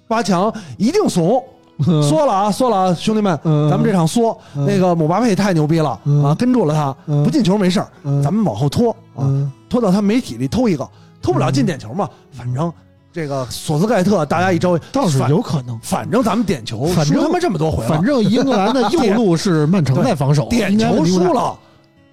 [0.07, 1.43] 八强一定怂，
[1.83, 3.69] 缩了啊，缩了啊，兄弟们，嗯。
[3.69, 4.37] 咱们这场缩。
[4.55, 4.65] 嗯。
[4.65, 6.23] 那个姆巴佩太牛逼了嗯。
[6.23, 7.23] 啊，跟住了他，嗯。
[7.23, 8.21] 不进球没事儿，嗯。
[8.21, 9.51] 咱们往后拖啊，嗯。
[9.69, 10.87] 拖到他没体力偷一个，
[11.21, 12.71] 偷不了进点球嘛，反正
[13.11, 15.79] 这个索斯盖特大家一招倒是反有可能。
[15.81, 21.57] 反正咱们点球反正输他妈这么多回了，反正英格兰的 右路是曼城在防守，点球输了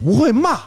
[0.04, 0.58] 不会骂，嗯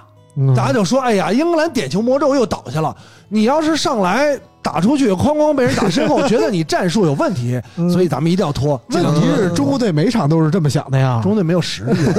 [0.55, 2.95] 大家就说哎呀，英格兰点球魔咒又倒下了。
[3.29, 8.79] 你要是上来打出去，哐哐被人打身后， 觉得你战术有问题，嗯所以咱们一定要拖。
[8.91, 11.19] 问题是中国队每场都是这么想的呀。
[11.21, 12.13] 中国队没有实力， 英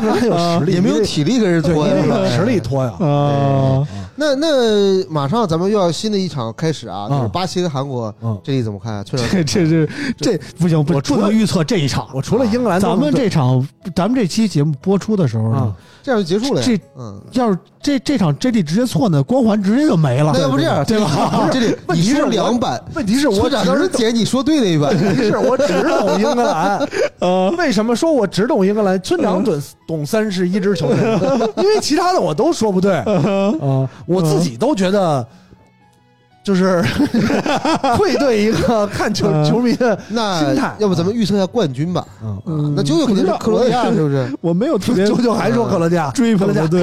[0.00, 2.26] 格兰有实力，也没有体力跟人对，拖因为有。
[2.30, 2.90] 实力拖呀。
[2.98, 3.86] 啊，
[4.16, 9.88] 那那马上咱们又要新的一场开始啊，就是嗯巴西跟韩国嗯，这里怎么看这这这
[10.18, 12.08] 这不行，我不能预测这一场。
[12.12, 15.72] 我除了英格兰，咱们这场，咱们这期节目播出的时候呢啊，
[16.02, 16.66] 这样就结束了呀。
[16.66, 20.32] 这嗯，要是这这场 JD 直接错呢，光环直接就没了。
[20.34, 21.48] 那要不这样，对吧？
[21.52, 26.88] 这里问题是两版，问题是我村长当时只捡你说对了一版，问题是我只懂英格兰。
[27.20, 29.00] 呃，为什么说我只懂英格兰？
[29.00, 30.98] 村长懂懂三十一支球队，
[31.62, 32.94] 因为其他的我都说不对。
[32.96, 35.26] 啊，我自己都觉得。
[36.42, 36.82] 就是
[37.96, 42.04] 会对一个看球嗯球迷的心态要不咱们预测一下冠军吧？
[42.22, 44.28] 嗯，啊，那九九肯定是克罗地亚，是不是？
[44.40, 46.82] 我没有特别九九还说克罗地亚追捧的队，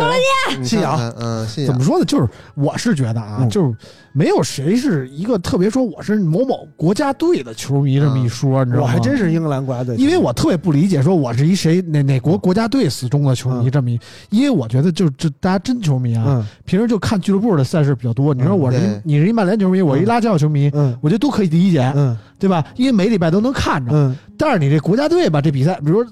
[0.59, 1.85] 你信仰看看，嗯，信仰怎么。
[1.85, 2.05] 说呢？
[2.05, 3.75] 就是我是觉得啊，嗯就是
[4.19, 8.87] 没有谁是一个特别说我是某某国家队的球迷这么一说，你知道吗？
[8.89, 13.97] 我还真是英格兰国家队，因为我特别不理解，说我是一谁哪哪国国家队死忠的球迷嗯这么一，
[14.29, 18.33] 因为我觉得就是这大家真球迷啊，嗯平时就看俱乐部的赛事比较多。
[18.33, 22.61] 你说嗯我是一你是一曼联球迷，我是一拉齐奥球迷，嗯我觉得都可以理解，嗯对吧？
[22.75, 23.93] 因为每礼拜都能看着。
[23.93, 26.11] 嗯但是你这国家队吧，这比赛，比如说。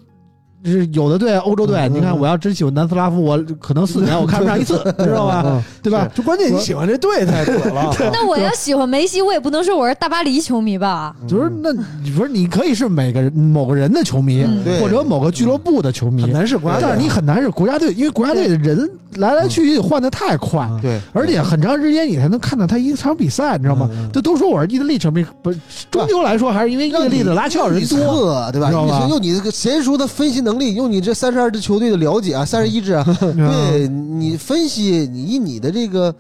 [0.66, 5.44] 是有的队，欧洲队，你看，我要真喜欢南斯拉夫，我可能四年 我看不上一次，你知道吧？
[5.46, 6.06] 嗯对吧？
[6.14, 7.96] 就关键你喜欢这队太扯了。
[8.12, 11.16] 那我要喜欢梅西，我也不能说我是大巴黎球迷吧？
[11.28, 11.72] 就是那，
[12.04, 23.90] 你说你可以是每个人某个人的球迷，嗯或者某个俱乐部的球迷，很难是国家队但是你很难是国家队，因为国家队的人来来去去换的太快，对，而且很长时间你才能看到他一场比赛，你知道吗？
[24.12, 25.54] 这都说我是意大利球迷，不，
[25.90, 28.52] 终究来说还是因为意大利的拉齐奥人多。
[28.52, 28.70] 对吧？
[28.70, 36.14] 你用你这个娴熟的分析能力，用你这三十二支球队的了解啊，三十一支啊， 对你分析，你以你的这个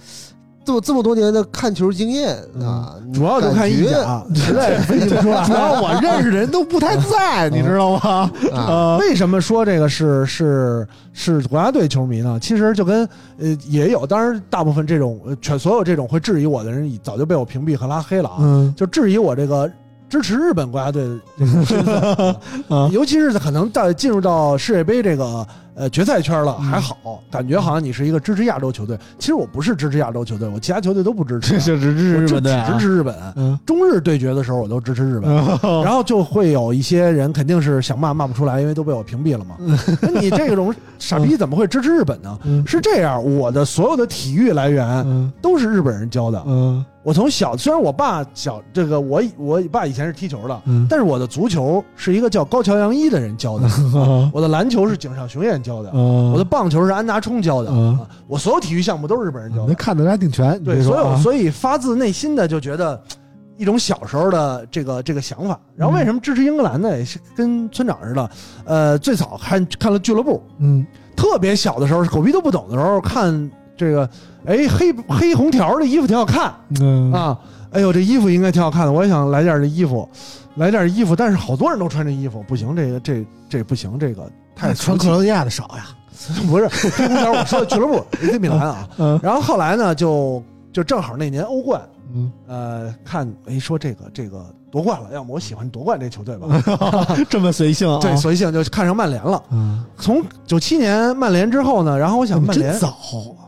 [0.65, 5.43] 这么这么多年的看球经验啊，你主要就看意甲，实在是分析不出来。
[5.47, 7.99] 主要我认识的人都不太在，你知道吗？
[8.01, 12.37] 啊，呃，为什么说这个是是是国家队球迷呢？
[12.41, 13.07] 其实就跟
[13.39, 18.37] 呃也有，当然大部分这种呃全所有这种会质疑我的人，早就被我屏蔽和拉黑了啊。
[18.41, 18.73] 嗯。
[18.75, 19.71] 就质疑我这个
[20.09, 22.35] 支持日本国家队的这种身份，
[22.69, 25.45] 啊尤其是可能到进入到世界杯这个
[25.75, 28.97] 呃决赛圈了嗯还好，感觉好像你是一个支持亚洲球队。
[29.19, 33.15] 其实我不是支持亚洲球队，我其他球队都不支持， 支持日本队啊只支持日本。
[33.35, 35.29] 嗯，中日对决的时候，我都支持日本。
[35.33, 39.55] 然 然后就会有一些人肯定是想骂骂不出来，因为都被我屏蔽了嘛。
[40.01, 42.39] 那你这种傻逼怎么会支持日本呢？
[42.45, 46.43] 嗯是这样，我的所有的体育来源嗯都是日本人教的。
[47.07, 50.85] 嗯我从小虽然我爸小这个我我爸以前是踢球的，嗯。
[50.89, 53.69] 但是我的足球是一个叫高桥洋一的人教的，
[54.33, 59.67] 我的篮球是井上雄彦教的，嗯，我的棒球是安达充教的，嗯啊我所有体育项目都是日本人教的。
[59.69, 63.01] 那看的还挺全，对，所有所以发自内心的就觉得
[63.55, 65.57] 一种小时候的这个这个想法。
[65.77, 66.89] 然后为什么支持英格兰呢？
[66.97, 68.29] 也是跟村长似的，
[68.65, 70.85] 呃，最早看看了俱乐部，嗯。
[71.15, 74.07] 特别小的时候，狗逼都不懂的时候看这个，
[74.47, 76.53] 哎，黑黑红条的衣服挺好看。
[76.79, 77.11] 嗯。
[77.11, 77.37] 啊。
[77.69, 80.07] 哎呦，这衣服应该挺好看的，我也想来件这衣服，
[80.55, 85.87] 来件衣服，但是好多人都穿这衣服，不行，这个这这不行，这个太穿克罗地亚的少呀，
[86.49, 88.87] 不是黑红条，我说的俱乐部 AC 米兰啊。
[88.97, 89.19] 嗯。
[89.21, 90.41] 然后后来呢，就
[90.71, 91.81] 就正好那年欧冠，
[92.15, 96.47] 嗯，呃，看哎说这个这个夺冠了，要么我喜欢夺冠这球队吧，
[97.29, 99.43] 这么随性啊，对，随性就看上曼联了。
[99.51, 102.97] 嗯，从九七年曼联之后呢，然后我想曼联真早，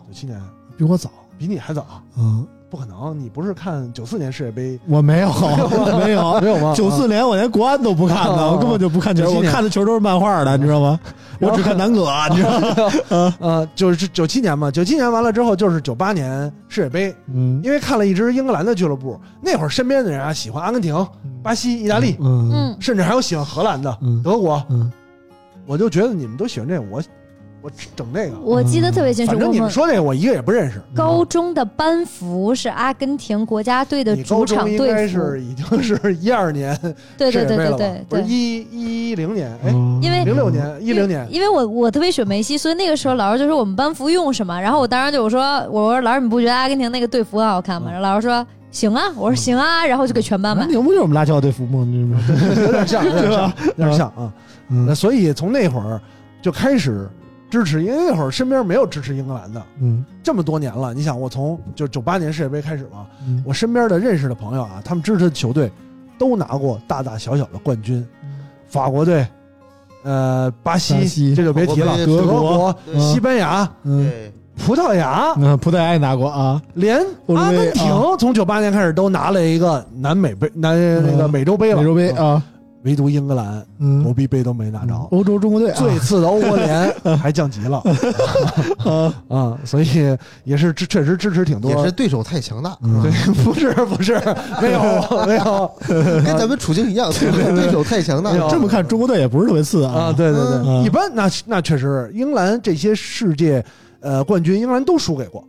[0.05, 0.37] 九七年
[0.79, 1.85] 比我早，比你还早，
[2.17, 5.29] 嗯，不可能，你不是看九四年世界杯我没有，
[5.99, 6.57] 没有，没有。
[6.57, 6.73] 吗？
[6.73, 10.97] 九四年我连国安都不看的，啊我根本就不看球，97我年看的球都是漫画的，你知道吗？
[11.41, 13.35] 我只看南葛，你知道吗？
[13.41, 17.59] 呃，就是九七年嘛，九七年完了之后就是九八年世界杯，嗯。
[17.61, 20.95] 因为看了一支英格兰的俱乐部，那会儿身边的人啊喜欢阿根廷、
[21.43, 22.49] 巴西、意大利，嗯。
[22.53, 24.23] 嗯，甚至还有喜欢荷兰的、嗯。
[24.23, 24.89] 德国，嗯。
[25.65, 27.01] 我就觉得你们都喜欢这个，我
[27.61, 28.39] 我整那个。
[28.39, 30.81] 我记得特别清楚，反正你们说那个我一个也不认识。
[30.95, 36.77] 高中的班服是阿根廷国家队的主场中应该是已经是一二年
[37.17, 38.05] 对对对对对对。
[38.09, 47.91] 不是一一零年，哎，嗯因为零六年一零年，因为我我特别喜欢梅西，所以那个时候老师就说我们班服用什么，然后我当时就我说我说老师你不觉得阿根廷那个队服很好看吗？
[47.91, 50.71] 然后老师说行啊，我说行啊，然后就给全班买南。
[50.71, 51.85] 宁不就是我们拉乔队服吗？
[52.65, 54.31] 有点像，有点像，有点像啊。
[54.67, 55.99] 那嗯所以从那会儿
[56.41, 57.09] 就开始
[57.49, 60.05] 支持，因为那会儿身边没有支持英格兰的，嗯。
[60.23, 60.93] 这么多年了。
[60.93, 63.43] 你想，我从就九八年世界杯开始嘛，嗯。
[63.45, 65.71] 我身边的认识的朋友啊，他们支持的球队
[66.17, 68.05] 都拿过大大小小的冠军，
[68.67, 69.25] 法国队。
[70.03, 71.35] 呃，巴西巴西。
[71.35, 72.75] 这就别提了，德国。
[72.97, 73.69] 西班牙、
[74.55, 82.41] 葡萄牙，嗯，葡萄牙也拿过啊，连阿根廷啊从九八年开始都拿了一个南美杯、南那个美洲杯了，美洲杯啊，
[82.83, 84.03] 唯独英格兰嗯。
[84.03, 84.93] 国，币杯都没拿着。
[85.11, 85.75] 欧洲中国队啊。
[85.77, 87.83] 最次的欧国联 还降级了。
[89.27, 91.69] 啊， 所以也是支确实支持挺多。
[91.71, 93.01] 也是对手太强大，嗯。
[93.01, 93.11] 对，
[93.43, 94.13] 不是不是，
[94.61, 95.71] 没有没有。
[95.87, 98.31] 跟咱们处境一样，对手太强大。
[98.49, 100.83] 这么看，中国队也不是特别次啊，对对对，嗯。
[100.83, 103.63] 一般那那确实，英格兰这些世界
[103.99, 105.43] 呃冠军，英格兰都输给过，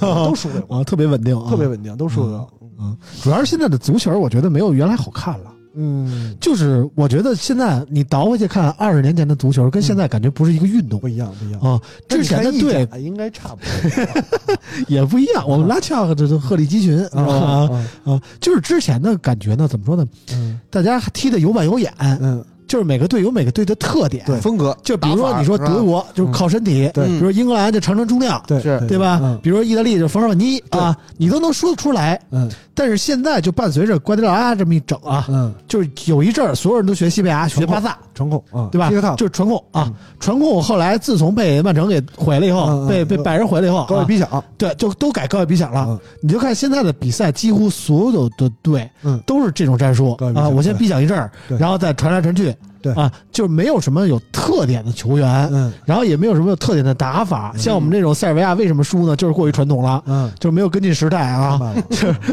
[0.00, 2.48] 都输给过，啊，特别稳定啊，特别稳定，都输给过。
[2.78, 5.52] 嗯，主要是现在的足球，我觉得没有原来好看了。
[5.76, 11.60] 嗯，就是我觉得现在你倒回去看二十年前的足球，跟现在感觉不是一个运动不一样不一样。
[11.60, 11.80] 啊。
[12.08, 14.56] 之前的队队应该差不多
[14.88, 17.04] 也不一样，我们拉恰这这鹤立鸡群？
[17.08, 17.68] 啊，
[18.04, 20.06] 啊，就是之前的感觉呢，怎么说呢？
[20.32, 24.24] 嗯大家踢的有板有眼，嗯，就是每个队有每个队的特点。
[24.26, 27.06] 对风格，就比如说你说德国就是靠身体，对。
[27.06, 28.60] 比如说英格兰就长传中量，对。
[28.60, 28.80] 是。
[28.86, 29.18] 对吧？
[29.22, 29.38] 嗯。
[29.42, 32.20] 比如说意大利就是冯绍尔尼啊，你都能说得出来。
[32.30, 32.50] 嗯。
[32.78, 38.90] 但是现在就伴随着瓜迪奥拉这么一整啊，嗯，就是有一阵儿所有人都学西班牙，学巴萨，传控啊，对吧？
[39.16, 45.86] 就是传控啊嗯，传控后来自从被曼城给毁了以后，嗯嗯被被拜仁毁了以后，啊高位逼抢，对，就都改高位逼抢了。
[45.88, 45.98] 嗯。
[46.20, 49.18] 你就看现在的比赛，几乎所有的队嗯。
[49.26, 52.54] 都是这种战术啊，我先逼抢一阵儿，然后再传来传去，
[52.94, 57.52] 对啊，就是没有什么有特点的球员，嗯然后也没有什么有特点的打法。
[57.56, 59.16] 像我们这种塞尔维亚为什么输呢？
[59.16, 60.02] 就是过于传统了。
[60.06, 61.60] 嗯，就是没有跟进时代啊，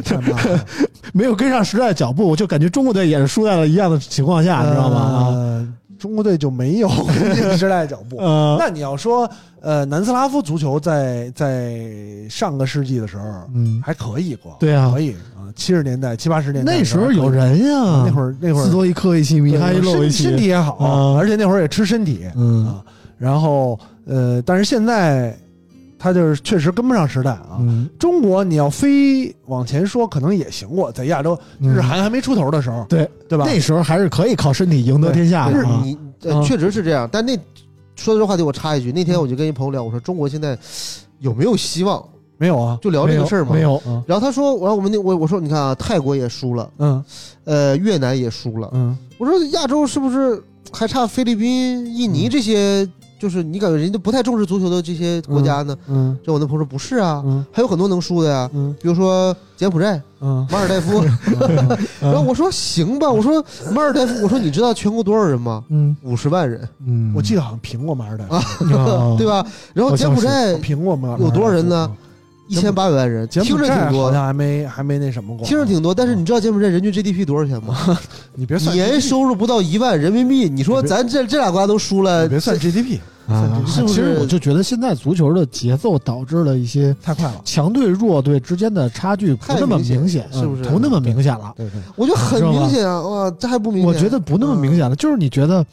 [1.14, 4.99] 没有跟上时代的脚步，就感觉中国队也是输在了一样的情况下，你知道吗？
[4.99, 5.68] 啊，呃
[6.04, 8.18] 中国队就没有 跟进时代脚步。
[8.18, 9.30] 呃， 那你要说，
[9.62, 11.80] 呃，南斯拉夫足球在在
[12.30, 13.24] 上个世纪的时候
[13.56, 14.91] 嗯，还可以过，对啊。
[14.93, 22.68] 可以啊，七十年代、七八十年代那时候有人，人呀，那会儿那会儿斯托伊科维奇、米哈伊洛维奇，身身体也好，啊而且那会儿也吃身体嗯。
[22.68, 22.84] 啊。
[23.18, 25.34] 然后呃，但是现在
[26.04, 27.56] 他就是确实跟不上时代啊。
[27.62, 33.46] 嗯，中国你要非往前说，可能也行过，在亚洲嗯日韩还没出头的时候，对对吧？
[33.48, 35.82] 那时候还是可以靠身体赢得天下的日啊。
[35.86, 35.98] 你
[36.46, 37.38] 确实是这样，但那
[37.96, 40.58] 说到这话题，我插一句，那天我就跟一朋友聊，我说中国现在
[41.20, 42.04] 有没有希望？
[42.38, 43.54] 没有啊，就聊这个事儿嘛。
[43.54, 43.62] 没。
[43.62, 47.02] 有，嗯然后他说，然后我们那我我说你看啊，泰国也输了，嗯
[47.46, 48.70] 呃，越南也输了。
[48.74, 50.44] 嗯我说亚洲是不是
[50.74, 52.86] 还差菲律宾、印尼这些
[53.24, 55.78] 就是你感觉人家不太重视足球的这些国家呢？
[55.88, 61.02] 嗯这我那朋友说不是啊，嗯还有很多能输的呀，嗯比如说柬埔寨、嗯马尔代夫。
[62.04, 63.41] 然后我说行吧，我说
[63.74, 65.64] 马尔代夫，我说你知道全国多少人吗？
[65.70, 68.36] 嗯五十万人，嗯，我记得好像评过马尔代夫，
[68.76, 69.45] 啊 对吧？
[69.74, 71.90] 然后柬埔寨平过马尔代夫有多少人呢？
[72.50, 75.95] 一千八百万人，听柬埔着挺多，寨好像还没还没那什么过，听着挺多。
[75.95, 77.98] 但是你知道柬埔寨人均 GDP 多少钱吗？
[78.36, 80.50] 你别算年收入不到一万人民币。
[80.50, 83.00] 你说咱这这俩国家都输了，别算 GDP，
[83.34, 87.41] 啊，是不是其实我就觉得现在足球的节奏导致了一些太快了。
[87.45, 91.54] 强队弱队之间的差距不那么明显是不是嗯不那么明显了。
[91.56, 93.02] 对对，我觉得很明显啊！
[93.02, 93.88] 哇，这还不明显？
[93.88, 95.64] 我觉得不那么明显了，就是你觉得，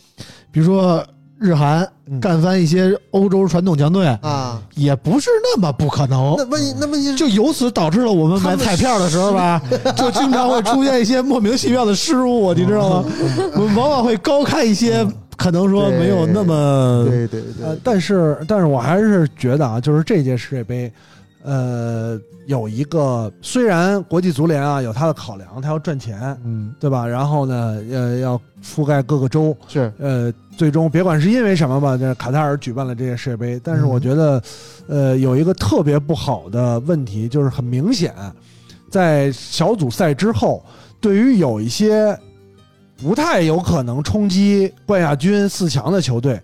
[0.52, 1.04] 比如说
[1.38, 6.44] 日韩嗯干翻一些欧洲传统强队，啊，也不是那么不可能那。
[6.46, 9.60] 问题那问题是就由此导致了我们买彩票的时候吧，
[9.96, 13.04] 就经常会出现一些莫名其妙的失误，你知道吗？
[13.54, 15.06] 我们往往会高看一些
[15.40, 20.92] 可能说没有那么对对呃对，，但是但是我还是觉得啊，就是这届世界杯，
[21.42, 26.74] 呃，有一个虽然国际足联啊有他的考量，他要赚钱，嗯。
[26.78, 27.06] 对吧？
[27.06, 29.90] 然后呢，呃，要覆盖各个州，是。
[29.98, 34.42] 呃，最终别管是因为什么吧，这卡塔尔举办了这届世界杯，但是嗯我觉得，
[34.88, 38.14] 呃，有一个特别不好的问题，就是很明显，
[38.90, 40.62] 在小组赛之后，
[41.00, 42.14] 对于有一些
[43.02, 46.40] 不太有可能冲击冠亚军四强的球队，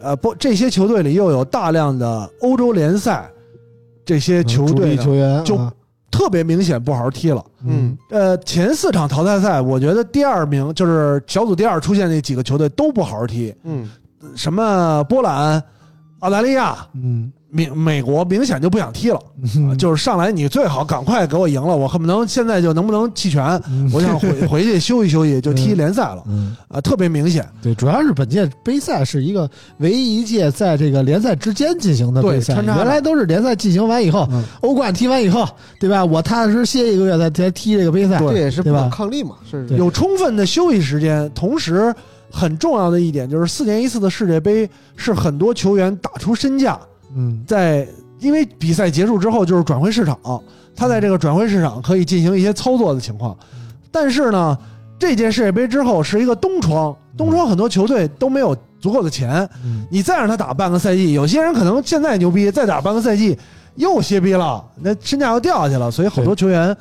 [0.00, 3.28] 呃，不，这些球队里又有大量的欧洲联赛
[4.04, 5.72] 这些球队球员就啊。
[6.08, 7.44] 特别明显不好好踢了。
[7.66, 13.90] 嗯，呃，前四场淘汰赛，我觉得第二名就是小组第二出现那几个球队都不好好踢，嗯，
[14.34, 15.62] 什么波兰、
[16.20, 19.20] 澳大利亚、嗯，明美国明显就不想踢了，
[19.56, 23.90] 嗯 啊就是上来你最好赶快给我赢了，我恨不能现在就能不能弃权，嗯。
[23.94, 27.48] 我想回回去休息休息就踢联赛了嗯，啊，特别明显。
[27.62, 34.44] 对，主要是本届杯赛是一个唯一一届在这个联赛之间进行的杯赛，原来都是联赛进行完以后，嗯。
[34.60, 35.48] 欧冠踢完以后，
[35.80, 36.04] 对吧？
[36.04, 41.94] 我踏踏实实歇一个月再再踢这个杯赛，这也是不对吧可抗力嘛，是有充分的休息时间，同时
[42.30, 46.78] 很重要的一点就是四年一次的世界杯是很多球员打出身价，
[47.16, 47.42] 嗯。
[47.46, 47.88] 在
[48.20, 50.18] 因为比赛结束之后就是转会市场，
[50.76, 53.36] 他在这个转会市场可以进行一些操作的情况。
[53.90, 54.56] 但是呢，
[54.98, 59.86] 这届世界杯之后是一个冬窗，冬窗很多球队都没有足够的钱，嗯。
[59.90, 63.38] 你再让他打半个赛季，有些人可能现在牛逼，再打半个赛季
[63.74, 66.76] 又歇逼了，那身价又掉下去了，所以好多球员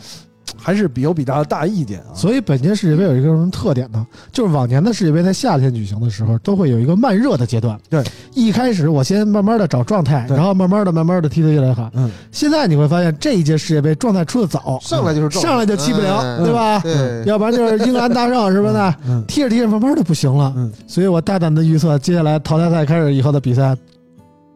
[0.66, 2.10] 还是比有比较大一点啊。
[2.16, 4.04] 所以本届世界杯有一个什么特点呢？
[4.32, 7.80] 就是往年的世界杯在夏天举行的时候，都会有一个慢热的阶段。
[7.88, 11.92] 对，一开始我先慢慢的找状态，然后慢慢的、慢慢的踢得越来越好。
[11.94, 16.80] 嗯，现在你会发现这一届世界杯状态出的早，上来就是上来就踢不了，哎对吧？
[16.80, 18.74] 对，要不然就是英格兰大胜，是不是？
[19.08, 20.52] 嗯踢着踢着慢慢的不行了。
[20.58, 23.76] 嗯，所以我大胆的预测，接下来淘汰赛开始以后的比赛，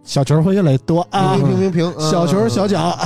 [0.09, 1.35] 小球会越来越多啊。
[1.35, 2.97] 平，平平平平，小球小脚，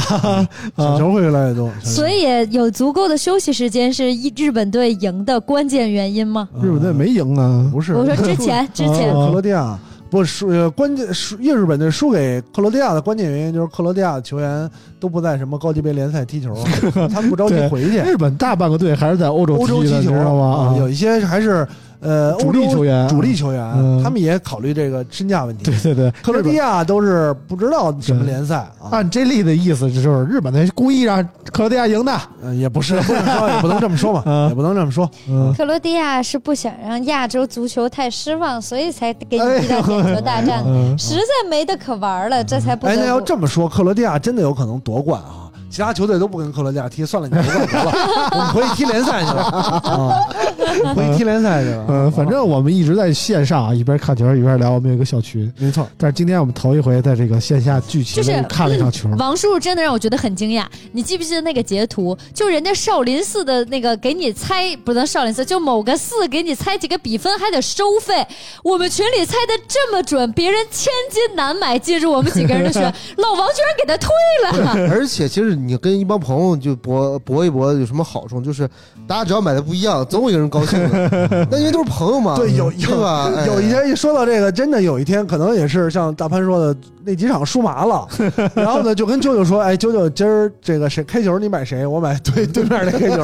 [0.77, 6.47] 小球会越来越多，所以有足够的休息时间是一日本队赢的关键原因吗？
[6.61, 7.93] 日本队没赢啊，不是。
[7.93, 9.13] 我说之前 之前。
[9.13, 9.77] 哦克罗地亚。
[10.09, 14.69] 不是输，呃关键输日本队输给克罗地亚的关键原因就是克罗地亚的球员
[14.99, 16.55] 都不在什么高级别联赛踢球，
[17.11, 17.97] 他们不着急回去。
[17.97, 20.45] 日本大半个队还是在欧洲欧洲踢球知道吗？
[20.45, 21.67] 啊，有一些还是
[22.03, 25.63] 呃主力球员主力球员，嗯他们也考虑这个身价问题。
[25.63, 32.13] 对对对，克罗地亚都是不知道什么联赛啊，按 J 莉的意思就是日本队故意让克罗地亚赢的，
[32.43, 35.09] 呃也不是不能说，也不能这么说嘛， 嗯也不能这么说。
[35.27, 43.23] 嗯，克罗地亚是不想让亚洲足球太失望，所以才给你踢到点球大战，嗯实在没得可玩了，这才不哎，那要。
[43.23, 45.49] 这么说，克罗地亚真的有可能夺冠啊！
[45.69, 47.91] 其他球队都不跟克罗地亚踢，算了，你夺冠得了，
[48.33, 50.13] 我们回去踢联赛去了啊，
[50.95, 51.85] 回去踢联赛去了。
[51.89, 60.65] 嗯，反正我们一直在线上啊，一边看球一边聊，我们有一个小群，没错，但是今天我们头一回在这个线下聚齐就是看了一场球，王叔叔真的让我觉得很惊讶。
[60.91, 62.17] 你记不记得那个截图？
[62.33, 68.25] 就人家少林寺的那个给你猜，不能少林寺，就某个寺给你猜几个比分还得收费。
[68.63, 72.81] 我们群里猜的这么准，别人千金难买借助我们几个人的群，
[73.17, 74.09] 老王居然给他退
[74.43, 74.89] 了。
[74.89, 78.41] 而且其实你跟一帮朋友就搏搏一搏有什么好处？
[78.41, 78.69] 就是
[79.07, 80.62] 大家只要买的不一样，总有一个人高
[81.49, 83.31] 那因为都是朋友嘛，对，有有对吧？
[83.35, 83.45] 哎。
[83.47, 88.07] 有一天一说到这个，真的有一天可能也是像大潘说的，那几场输麻了，
[88.55, 93.21] 然后呢就跟舅舅说，哎，舅舅今儿这个谁开球你买谁，我买 对对面那开球。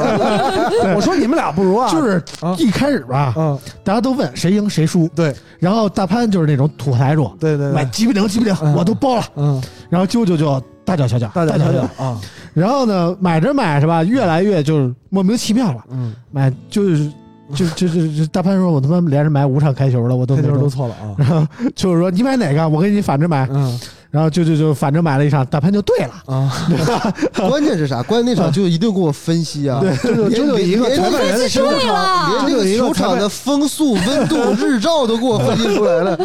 [0.96, 2.56] 我说你们俩不如啊，就是啊。
[2.58, 5.34] 一开始吧，嗯，大家都问谁赢谁输，对。
[5.60, 8.74] 然后大潘就是那种土财主，对对对，买几比零几比零嗯。
[8.76, 11.82] 我都包了，嗯，然后舅舅就大脚小脚大脚小脚。
[11.98, 12.20] 脚啊，
[12.54, 17.12] 然后呢买着买着吧，越来越就是莫名其妙了，嗯，买就是
[17.56, 21.14] 就就就就大潘说，我他妈连着买五场开球了，我都开球都没中错了啊。
[21.18, 21.46] 然后
[21.76, 23.80] 就是说你买哪个，我给你反着买，嗯
[24.12, 26.14] 然后就就就反着买了一场，大潘就对了。
[26.26, 26.52] 啊，
[27.48, 28.02] 关键是啥？
[28.02, 29.80] 关键那场就一定给我分析啊！
[30.04, 36.20] 就这就一个连裁判员的球场连这个球场的风速、温度、 日照都给我分析出来了，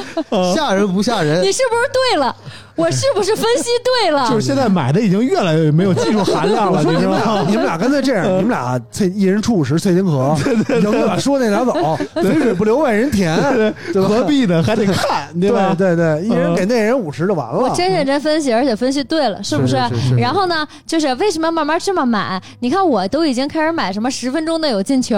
[0.54, 1.52] 吓人不吓人你？
[1.52, 2.34] 是不是对了？
[2.76, 3.68] 我是不是分析
[4.02, 4.26] 对了？
[4.30, 7.16] 就是现在买的已经越来越没有技术含量了， 你知道吗？
[7.16, 10.34] 你们俩，你们俩干脆这样，你们俩翠一人出五十，脆丁壳，
[10.80, 13.36] 赢了说那俩走，肥水不流外人田，
[13.92, 14.62] 对吧何必呢？
[14.62, 15.74] 还得看，对吧？
[15.76, 17.58] 对对对，一人给那人五十就完了。
[17.58, 19.76] 我真认真分析，而且分析对了，是不是
[20.18, 22.40] 然后呢，就是为什么慢慢这么买？
[22.60, 25.16] 你看，我都已经开始买什么十分钟内有进球，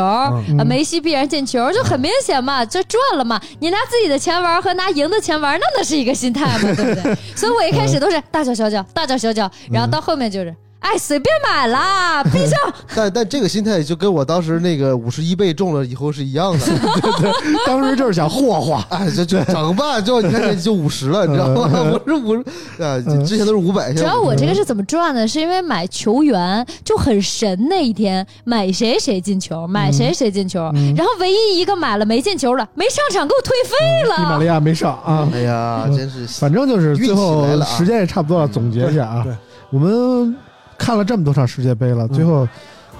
[0.66, 3.40] 梅西必然进球，就很明显嘛，就赚了嘛。
[3.60, 7.16] 你拿自己的钱玩和拿赢的钱玩，那那是一个心态嘛，对不对？
[7.34, 10.54] 所以我一开始都是大脚小脚，大脚小脚，然后到后面就是。
[10.86, 12.56] 哎，随便买啦， 闭上！
[12.94, 16.66] 但但这个心态就跟我当时那个五十一倍中了以后是一样的。
[17.66, 21.68] 当时就是想霍霍，哎，就就整吧，就你看就五十了，你知道吗？
[21.92, 22.40] 我是五十
[22.80, 23.92] 啊，之前都是五百。
[23.92, 25.26] 主要我这个是怎么赚的？
[25.26, 34.16] 是因为买球员就很神，那一天买谁谁进球，买谁谁进球，然后唯一一个买了没进球的，没上场给我退费了。
[34.16, 35.28] 迪玛利亚没上啊。
[35.34, 39.34] 哎呀，真是反正就是最后时间也差不多了，总结一下啊对，
[39.70, 40.36] 我们
[40.78, 42.46] 看了这么多场世界杯了，最后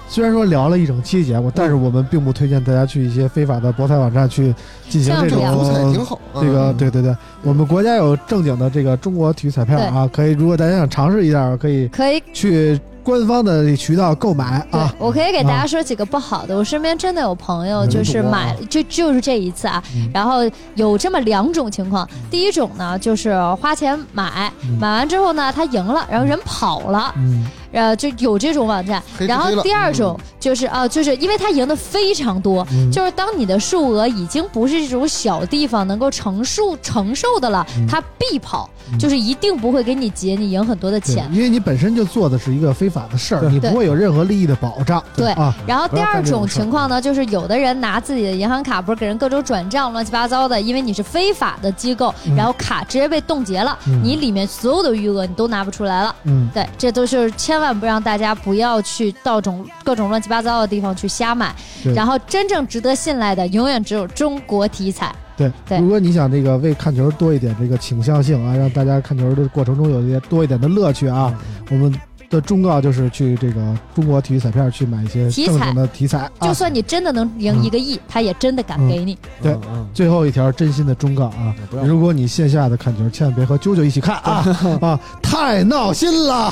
[0.09, 4.53] 虽然说聊了一整期节目，但是我们并不推荐大家去一些非法的博彩网站去
[4.89, 6.19] 进行这这样种足彩挺好。
[6.35, 6.77] 这个嗯。
[6.77, 14.93] 对对对，我们国家有正经的这个中国体育彩票啊，可以如果大家想尝试一下，可以可以，去官方的渠道购买啊。
[14.97, 16.55] 我可以给大家说几个不好的。
[16.55, 19.83] 我身边真的有朋友嗯就是买，就就是这一次啊，
[20.13, 20.39] 然后
[20.75, 22.07] 有这么两种情况。
[22.31, 27.45] 第一种呢，就是花钱买，买完之后呢，他赢了，然后人跑了，嗯，
[27.77, 29.01] 呃，就有这种网站。
[29.19, 32.91] 然后第二种就是啊、就是因为他赢的非常多，嗯。
[32.91, 37.85] 就是当你的数额已经不是这种小地方能够承受承受的了，嗯。
[37.87, 38.67] 他必跑，
[38.99, 41.29] 就是一定不会给你结你赢很多的钱，。
[41.31, 45.03] 因为你本身就做的是一个非法的事儿，你不会有任何利益的保障。
[45.15, 54.01] 对啊，然后第二种情况呢，就是有的人拿自己的银行卡，不是给人各种转账，乱七八糟的，因为你是非法的机构，然后卡直接被冻结了，嗯。
[54.03, 56.15] 你里面所有的余额你都拿不出来了。
[56.23, 61.55] 嗯，对，这都是千万不让大家不要去到种各种乱七八糟的地方去瞎买，
[61.95, 65.15] 然后真正值得信赖的，永远只有中国体彩。
[65.35, 65.77] 对，对。
[65.79, 71.33] 如果你想这个为看球多一点这个倾向性啊，让大家看球的过程中有一些多一点的乐趣啊，
[71.69, 71.93] 我们
[72.29, 73.61] 的忠告就是去这个
[73.95, 76.47] 中国体育彩票去买一些正经的体彩啊。
[76.47, 79.17] 就算你真的能赢一个亿，他也真的敢给你。
[79.41, 79.57] 对
[79.93, 84.45] 最后一条真心的忠告啊如果你线下的看球，千万别和啾啾一起看啊
[84.81, 86.51] 啊，太闹心了！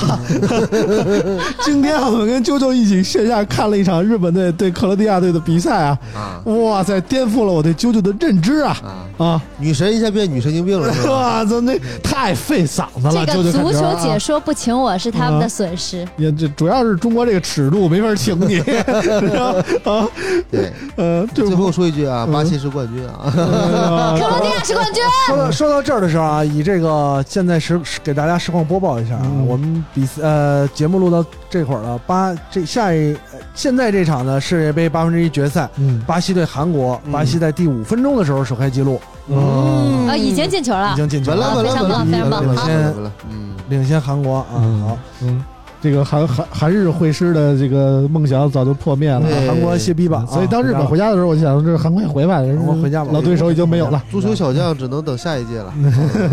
[1.63, 8.77] 今天我们跟啾啾一起线下看了一场日本队对克罗地亚队的比赛啊，啊哇塞，颠覆了我对啾啾的认知啊
[9.17, 9.25] 啊！
[9.25, 9.41] 啊！
[9.57, 11.13] 女神一下变女神经病了，是吧？
[11.15, 16.05] 哇，这那太费嗓子了，这个足球啊解说不请我是他们的损失。
[16.17, 18.59] 也这主要是中国这个尺度没法请你，
[19.39, 20.05] 啊
[20.51, 23.31] 对，呃，最后说一句啊，巴西是冠军啊！
[23.37, 40.95] 呃克罗地亚是冠军，说到说到这儿的时候啊，以这个现在实给大家实况播报一下啊，嗯我们比赛呃节目录到这会儿了，巴这下一、呃现在这场呢世界杯八分之一决赛，嗯巴西对韩国，嗯巴西在第五分钟的时候首开纪录，嗯啊，已经进球了已。
[40.97, 42.93] 经进球了，非常棒非常棒领先，
[43.29, 44.45] 嗯，领先韩国啊。
[44.57, 45.43] 嗯好，嗯，
[45.85, 49.21] 这个韩韩韩日会师的这个梦想早就破灭了。
[49.45, 54.03] 韩国歇逼吧，所以当日本回家家的时候，我就想，这韩国也回吧，人回家吧老对手已经没有了。
[54.09, 55.71] 足球小将只能等下一届了。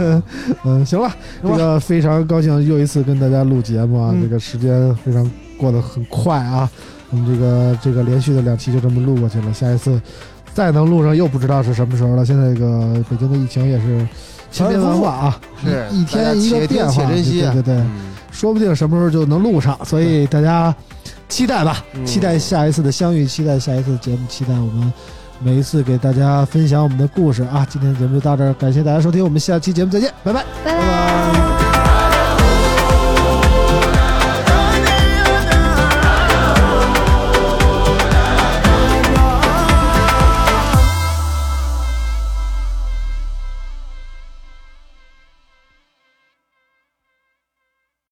[0.64, 1.10] 嗯，行了，
[1.42, 6.66] 这个非常高兴又一次跟大家录节目啊，嗯这个时间非常过得很快啊，
[7.10, 10.00] 我们这个这个连续的两期就这么录过去了，下一次
[10.54, 12.24] 再能录上又不知道是什么时候了。
[12.24, 14.08] 现在这个北京的疫情也是
[14.50, 17.04] 千变万化啊，是一天一个变化！
[17.06, 20.74] 对对对，嗯说不定什么时候就能录上，所以大家
[21.28, 24.92] 期待吧，嗯期待下一次的相遇，期待下一次的节目，期待我们
[25.40, 27.66] 每一次给大家分享我们的故事啊！
[27.70, 30.44] 今天的节目就到这儿，感谢大家收听，我们下期节目再见，拜拜。
[30.64, 31.61] 拜拜。